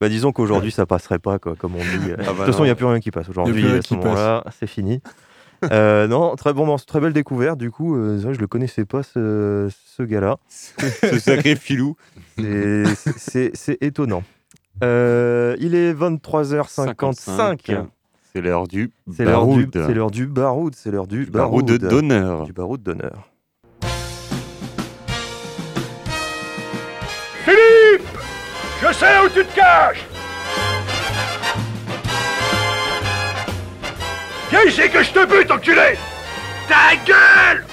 Bah, 0.00 0.08
disons 0.08 0.32
qu'aujourd'hui, 0.32 0.70
ça 0.70 0.86
passerait 0.86 1.18
pas, 1.18 1.38
quoi, 1.38 1.54
comme 1.56 1.76
on 1.76 1.78
dit. 1.78 2.10
bah 2.16 2.16
de 2.16 2.24
toute 2.24 2.46
façon, 2.46 2.64
il 2.64 2.68
n'y 2.68 2.72
a 2.72 2.74
plus 2.74 2.86
rien 2.86 3.00
qui 3.00 3.10
passe 3.10 3.28
aujourd'hui. 3.28 3.64
rien 3.64 3.78
À 3.78 3.82
ce 3.82 3.94
moment-là, 3.94 4.44
c'est 4.58 4.66
fini. 4.66 5.00
Euh, 5.70 6.06
non, 6.08 6.36
très 6.36 6.54
bon 6.54 6.64
morceau, 6.64 6.86
très 6.86 7.00
belle 7.00 7.12
découverte. 7.12 7.58
Du 7.58 7.70
coup, 7.70 7.94
euh, 7.94 8.18
je 8.18 8.40
le 8.40 8.46
connaissais 8.46 8.86
pas, 8.86 9.02
ce, 9.02 9.68
ce 9.84 10.02
gars-là. 10.02 10.38
Ce 10.48 11.18
sacré 11.18 11.54
filou. 11.54 11.96
C'est- 12.38 13.52
étonnant. 13.82 14.22
Euh, 14.82 15.56
il 15.60 15.74
est 15.74 15.92
23h55. 15.92 17.84
C'est 18.32 18.40
l'heure 18.40 18.68
du 18.68 18.90
C'est 19.12 19.24
l'heure 19.24 19.46
du, 19.46 19.66
baroud. 19.66 19.86
c'est 19.86 19.94
l'heure 19.94 20.10
du 20.10 20.26
baroud. 20.26 20.74
C'est 20.74 20.90
l'heure 20.90 21.06
du, 21.06 21.26
baroud. 21.26 21.66
d'honneur. 21.66 22.44
Du 22.44 22.52
baroud 22.52 22.82
d'honneur. 22.82 23.29
Je 28.90 28.94
sais 28.96 29.18
où 29.24 29.28
tu 29.28 29.44
te 29.44 29.54
caches. 29.54 30.04
Viens 34.50 34.64
ici 34.64 34.90
que 34.90 35.00
je 35.02 35.10
te 35.12 35.24
bute, 35.26 35.48
enculé. 35.52 35.96
Ta 36.68 36.96
gueule. 37.06 37.64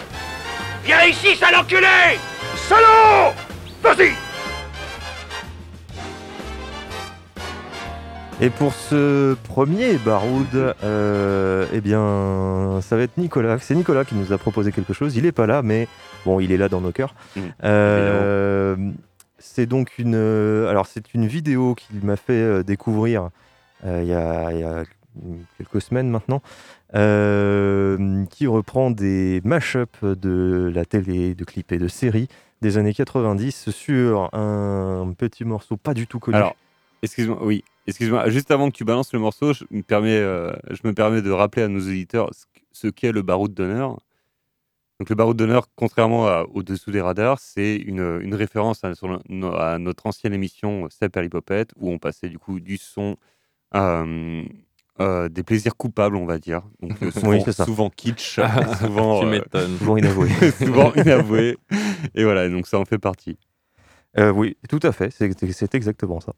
Viens 0.85 1.03
ici, 1.05 1.35
sale 1.35 1.55
enculé. 1.55 2.19
Salaud. 2.55 3.33
Vas-y. 3.81 4.11
Et 8.39 8.51
pour 8.51 8.75
ce 8.75 9.33
premier 9.47 9.93
baroud, 9.95 10.75
euh, 10.83 11.65
eh 11.73 11.81
bien, 11.81 12.79
ça 12.81 12.95
va 12.95 13.01
être 13.01 13.17
Nicolas. 13.17 13.57
C'est 13.59 13.73
Nicolas 13.73 14.05
qui 14.05 14.13
nous 14.13 14.31
a 14.31 14.37
proposé 14.37 14.71
quelque 14.71 14.93
chose. 14.93 15.15
Il 15.15 15.23
n'est 15.23 15.31
pas 15.31 15.47
là, 15.47 15.63
mais 15.63 15.87
bon, 16.23 16.39
il 16.39 16.51
est 16.51 16.57
là 16.57 16.69
dans 16.69 16.81
nos 16.81 16.91
cœurs. 16.91 17.15
Mmh, 17.35 17.41
Euh, 17.63 18.75
c'est 19.39 19.65
donc 19.65 19.97
une, 19.97 20.15
euh, 20.15 20.69
alors 20.69 20.87
c'est 20.87 21.13
une 21.13 21.27
vidéo 21.27 21.75
qu'il 21.75 22.03
m'a 22.03 22.15
fait 22.15 22.33
euh, 22.33 22.63
découvrir 22.63 23.29
euh, 23.85 24.01
il 24.03 24.09
y, 24.09 24.13
a, 24.13 24.83
quelques 25.57 25.81
semaines 25.81 26.09
maintenant, 26.09 26.41
qui 28.29 28.47
reprend 28.47 28.91
des 28.91 29.41
mash-ups 29.43 30.03
de 30.03 30.71
la 30.73 30.85
télé, 30.85 31.35
de 31.35 31.43
clips 31.43 31.71
et 31.71 31.77
de 31.77 31.87
séries 31.87 32.27
des 32.61 32.77
années 32.77 32.93
90 32.93 33.69
sur 33.69 34.33
un 34.33 35.13
petit 35.17 35.45
morceau 35.45 35.77
pas 35.77 35.93
du 35.93 36.07
tout 36.07 36.19
connu. 36.19 36.37
Alors, 36.37 36.55
excuse-moi, 37.01 37.39
oui, 37.41 37.63
excuse-moi. 37.87 38.29
Juste 38.29 38.51
avant 38.51 38.69
que 38.69 38.75
tu 38.75 38.83
balances 38.83 39.13
le 39.13 39.19
morceau, 39.19 39.53
je 39.53 39.63
me 39.71 39.81
permets, 39.81 40.19
je 40.19 40.79
me 40.83 40.93
permets 40.93 41.21
de 41.21 41.31
rappeler 41.31 41.63
à 41.63 41.67
nos 41.67 41.81
auditeurs 41.81 42.29
ce 42.71 42.87
qu'est 42.87 43.11
le 43.11 43.21
baroud 43.21 43.53
d'honneur. 43.53 43.97
Donc, 44.99 45.09
le 45.09 45.15
baroud 45.15 45.37
d'honneur, 45.37 45.67
contrairement 45.75 46.27
à 46.27 46.43
Au-dessous 46.51 46.89
des 46.91 47.01
radars, 47.01 47.39
c'est 47.39 47.75
une, 47.75 48.19
une 48.21 48.33
référence 48.33 48.83
à, 48.83 48.95
sur 48.95 49.07
le- 49.07 49.19
no- 49.29 49.53
à 49.55 49.77
notre 49.77 50.07
ancienne 50.07 50.33
émission 50.33 50.89
Step 50.89 51.11
Perlipopette, 51.11 51.71
où 51.77 51.91
on 51.91 51.99
passait 51.99 52.29
du 52.29 52.39
coup 52.39 52.59
du 52.59 52.77
son, 52.77 53.15
euh, 53.75 54.43
euh, 54.99 55.29
des 55.29 55.43
plaisirs 55.43 55.75
coupables, 55.75 56.15
on 56.15 56.25
va 56.25 56.39
dire. 56.39 56.63
Donc, 56.81 56.93
euh, 57.03 57.11
souvent, 57.11 57.29
Oui, 57.29 57.41
c'est 57.45 57.51
ça. 57.51 57.65
souvent 57.65 57.89
kitsch, 57.91 58.39
souvent, 58.79 59.21
Tu 59.21 59.25
euh. 59.53 59.77
Souvent 59.77 59.97
inavoué. 59.97 60.29
souvent 60.51 60.91
inavoué. 60.95 61.57
Et 62.15 62.23
voilà, 62.23 62.49
donc 62.49 62.65
ça 62.65 62.79
en 62.79 62.85
fait 62.85 62.97
partie. 62.97 63.37
Euh, 64.17 64.31
oui, 64.31 64.57
tout 64.67 64.79
à 64.81 64.91
fait, 64.91 65.11
c'est 65.11 65.31
c'est 65.53 65.75
exactement 65.75 66.19
ça. 66.19 66.33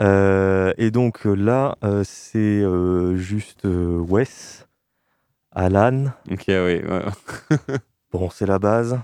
Euh, 0.00 0.72
et 0.78 0.90
donc 0.90 1.26
euh, 1.26 1.34
là, 1.34 1.76
euh, 1.84 2.04
c'est 2.04 2.38
euh, 2.38 3.16
juste 3.16 3.66
euh, 3.66 3.98
Wes, 3.98 4.66
Alan. 5.50 6.06
Ok, 6.30 6.44
oui. 6.48 6.54
ouais. 6.54 7.04
Bon, 8.10 8.30
c'est 8.30 8.46
la 8.46 8.58
base. 8.58 8.98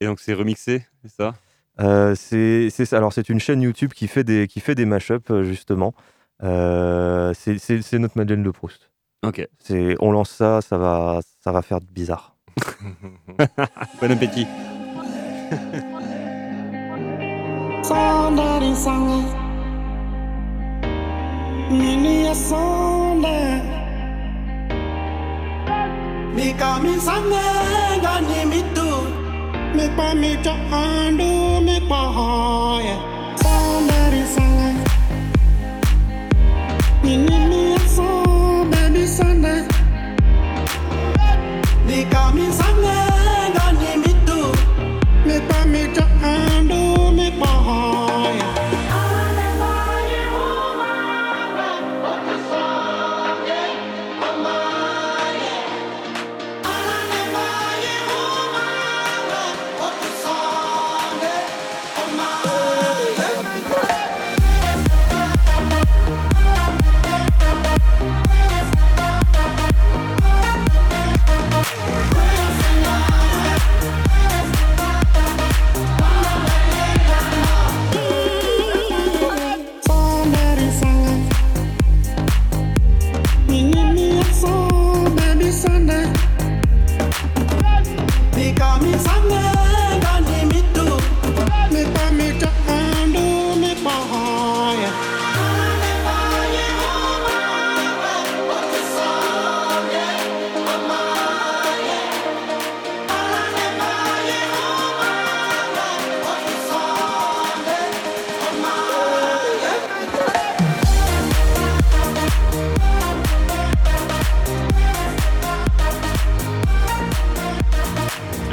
Et 0.00 0.06
donc 0.06 0.18
c'est 0.18 0.34
remixé, 0.34 0.86
c'est 1.02 1.10
ça? 1.10 1.34
Euh, 1.80 2.14
c'est 2.14 2.68
c'est 2.70 2.84
ça. 2.84 2.96
Alors 2.96 3.12
c'est 3.12 3.28
une 3.28 3.40
chaîne 3.40 3.62
YouTube 3.62 3.92
qui 3.92 4.08
fait 4.08 4.24
des 4.24 4.46
qui 4.48 4.60
fait 4.60 4.74
des 4.74 4.84
mashups 4.84 5.30
euh, 5.30 5.44
justement. 5.44 5.94
Euh, 6.42 7.32
c'est 7.34 7.98
notre 7.98 8.18
Madeleine 8.18 8.42
de 8.42 8.50
Proust. 8.50 8.90
Ok. 9.24 9.46
C'est 9.58 9.94
on 10.00 10.10
lance 10.10 10.30
ça, 10.30 10.60
ça 10.60 10.76
va 10.76 11.20
ça 11.40 11.52
va 11.52 11.62
faire 11.62 11.80
bizarre. 11.80 12.36
Bon 14.00 14.10
appétit. 14.10 14.46
need 28.28 28.46
me 28.52 28.62
do. 28.74 28.88
Make 29.76 29.94
my 29.96 30.14
me 30.14 30.32
your 30.44 30.54
hand, 30.54 31.18
do 31.18 31.60
make 31.60 31.84
my 31.84 31.96
heart. 32.16 32.84
Yeah. 32.84 33.36
Somebody. 33.36 34.02
Me 37.02 37.16
need 37.16 37.51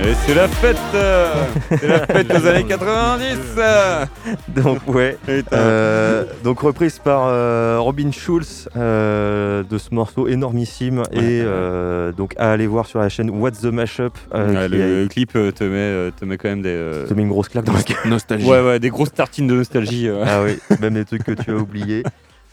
Et 0.10 0.14
c'est 0.26 0.34
la 0.34 0.48
fête 0.48 0.78
euh, 0.96 1.34
C'est 1.70 1.88
la 1.88 2.00
fête 2.08 2.28
des 2.28 2.48
années 2.48 2.64
90 2.64 3.38
euh. 3.58 4.06
Donc 4.48 4.80
ouais. 4.88 5.18
Euh, 5.54 6.24
donc 6.44 6.62
reprise 6.62 6.98
par 6.98 7.24
euh, 7.28 7.78
Robin 7.80 8.12
Schulz 8.12 8.68
euh, 8.76 9.62
de 9.62 9.78
ce 9.78 9.94
morceau 9.94 10.28
énormissime 10.28 11.04
et 11.12 11.42
euh, 11.44 12.12
donc 12.12 12.34
à 12.38 12.52
aller 12.52 12.66
voir 12.66 12.88
sur 12.88 13.00
la 13.00 13.10
chaîne 13.10 13.30
What's 13.30 13.60
the 13.62 13.66
Mashup. 13.66 14.14
euh, 14.34 14.54
Ouais, 14.56 14.68
le 14.68 15.06
a- 15.06 15.08
clip 15.10 15.34
te 15.34 15.64
met, 15.64 16.12
te 16.12 16.26
met 16.26 16.38
quand 16.38 16.50
même 16.50 16.64
des. 16.64 16.70
euh, 16.70 17.06
te 17.06 17.14
met 17.14 17.22
une 17.22 17.30
grosse 17.30 17.50
claque 17.50 17.66
dans 17.66 17.74
la. 17.74 17.80
Nostalgie. 18.10 18.48
Ouais, 18.50 18.62
ouais, 18.62 18.80
des 18.80 18.90
grosses 18.90 19.14
tartines 19.14 19.48
de 19.48 19.54
nostalgie. 19.56 20.08
euh. 20.08 20.24
Ah 20.26 20.42
oui, 20.44 20.58
même 20.80 20.96
les 20.96 21.06
trucs 21.06 21.24
que 21.24 21.34
tu 21.34 21.52
as 21.52 21.56
oubliés. 21.56 22.04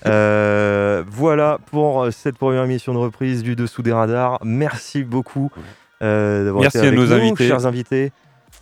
Euh, 0.04 1.02
voilà 1.10 1.58
pour 1.70 2.08
cette 2.12 2.36
première 2.36 2.64
émission 2.64 2.92
de 2.92 2.98
reprise 2.98 3.42
du 3.42 3.56
Dessous 3.56 3.80
des 3.82 3.92
radars. 3.92 4.38
Merci 4.44 5.04
beaucoup 5.04 5.50
d'avoir 6.00 6.62
Merci 6.62 6.78
été 6.78 6.86
à 6.86 6.88
avec 6.88 7.00
nos 7.00 7.06
nous, 7.06 7.12
invités. 7.12 7.48
chers 7.48 7.66
invités. 7.66 8.12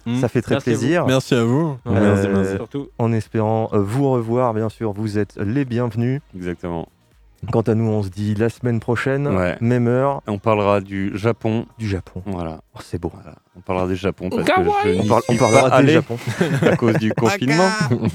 Mm. 0.07 0.21
Ça 0.21 0.29
fait 0.29 0.43
très 0.43 0.55
Merci 0.57 0.71
à 0.71 0.73
vous. 0.75 0.79
plaisir. 0.81 1.07
Merci 1.07 1.35
à 1.35 1.45
vous. 1.45 1.77
Euh, 1.87 1.91
Merci, 1.93 2.29
merci. 2.29 2.89
En 2.99 3.13
espérant 3.13 3.71
euh, 3.73 3.79
vous 3.79 4.11
revoir, 4.11 4.53
bien 4.53 4.69
sûr, 4.69 4.93
vous 4.93 5.19
êtes 5.19 5.37
les 5.37 5.65
bienvenus. 5.65 6.21
Exactement. 6.37 6.89
Quant 7.53 7.61
à 7.63 7.75
nous, 7.75 7.85
on 7.87 8.03
se 8.03 8.09
dit 8.09 8.35
la 8.35 8.49
semaine 8.49 8.81
prochaine, 8.81 9.27
Ouais. 9.29 9.57
même 9.61 9.87
heure, 9.89 10.23
On 10.27 10.39
parlera 10.39 10.81
du 10.81 11.17
Japon. 11.17 11.67
du 11.79 11.89
Japon. 11.89 12.23
Voilà. 12.27 12.61
Oh, 12.75 12.81
c'est 12.83 13.01
beau. 13.01 13.11
Voilà. 13.15 13.37
On 13.57 13.61
parlera 13.61 13.87
du 13.87 13.97
Japon 13.97 14.31
parce 14.31 14.45
Kawaii. 14.45 14.83
que 14.83 14.93
je 14.95 15.01
On, 15.03 15.07
parle- 15.07 15.23
on 15.29 15.37
parlera 15.37 15.71
pas 15.71 15.83
du 15.83 15.91
Japon. 15.93 16.19
à 16.63 16.77
cause 16.77 16.97
du 16.99 17.13
confinement. 17.13 17.69
on 17.91 18.09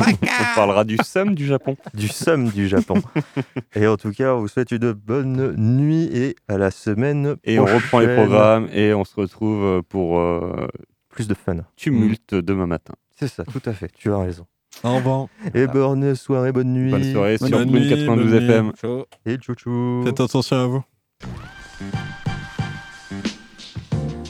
parlera 0.56 0.84
du 0.84 0.98
SUM 1.04 1.34
du 1.36 1.46
Japon. 1.46 1.78
du 1.94 2.08
somme 2.08 2.50
du 2.50 2.68
Japon. 2.68 3.02
et 3.76 3.88
en 3.88 3.96
tout 3.98 4.12
cas, 4.12 4.34
on 4.36 4.40
vous 4.42 4.48
souhaite 4.48 4.72
une 4.72 4.92
bonne 4.94 5.56
nuit 5.58 6.10
et 6.14 6.36
à 6.48 6.58
la 6.58 6.72
semaine 6.72 7.36
Et 7.44 7.60
on 7.60 7.66
reprend 7.66 8.00
les 8.00 8.08
prochaine. 8.08 8.16
programmes 8.28 8.68
et 8.74 8.94
on 8.94 9.06
se 9.06 9.16
retrouve 9.16 9.82
pour 9.84 10.20
euh, 10.20 10.68
Plus 11.10 11.28
de 11.28 11.34
fun. 11.34 11.58
Tumulte 11.76 12.36
demain 12.36 12.68
matin. 12.68 12.94
C'est 13.18 13.28
ça, 13.28 13.44
tout 13.46 13.62
à 13.66 13.74
fait. 13.74 13.90
Tu 13.98 14.12
as 14.12 14.18
raison. 14.18 14.46
Au 14.84 14.96
revoir. 14.96 15.28
Et 15.54 15.68
bonne 15.68 16.16
soirée, 16.16 16.52
bonne 16.52 16.74
nuit. 16.74 16.92
Bonne 16.92 17.12
soirée 17.12 17.38
Bonne 17.38 17.50
sur 17.50 17.66
nuit, 17.66 17.88
Prune 17.88 17.90
92 17.90 18.32
bonne 18.32 18.40
nuit. 18.44 18.50
FM. 18.52 18.72
Ciao. 18.80 19.06
Et 19.26 19.38
tchou 19.38 20.02
Faites 20.06 20.20
attention 20.22 20.56
à 20.58 20.66
vous. 20.68 20.84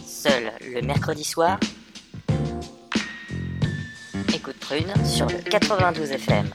Seul 0.06 0.52
le 0.74 0.82
mercredi 0.82 1.24
soir. 1.24 1.60
Écoute 4.34 4.56
Prune 4.60 5.06
sur 5.06 5.28
le 5.28 5.38
92 5.50 6.12
FM. 6.12 6.45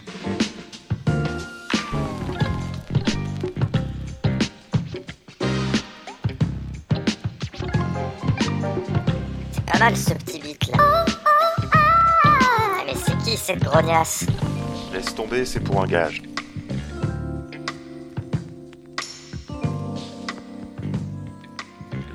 C'est 9.52 9.64
pas 9.66 9.78
mal 9.78 9.96
ce 9.96 10.14
petit 10.14 10.40
beat 10.40 10.66
là. 10.68 11.04
Cette 13.36 13.64
grognasse 13.64 14.26
Laisse 14.92 15.14
tomber, 15.14 15.44
c'est 15.44 15.60
pour 15.60 15.82
un 15.82 15.86
gage. 15.86 16.22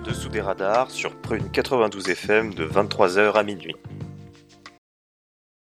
Dessous 0.05 0.29
des 0.29 0.39
radars 0.39 0.89
sur 0.89 1.13
Prune 1.15 1.49
92 1.51 2.09
FM 2.09 2.53
de 2.53 2.65
23h 2.65 3.33
à 3.33 3.43
minuit. 3.43 3.75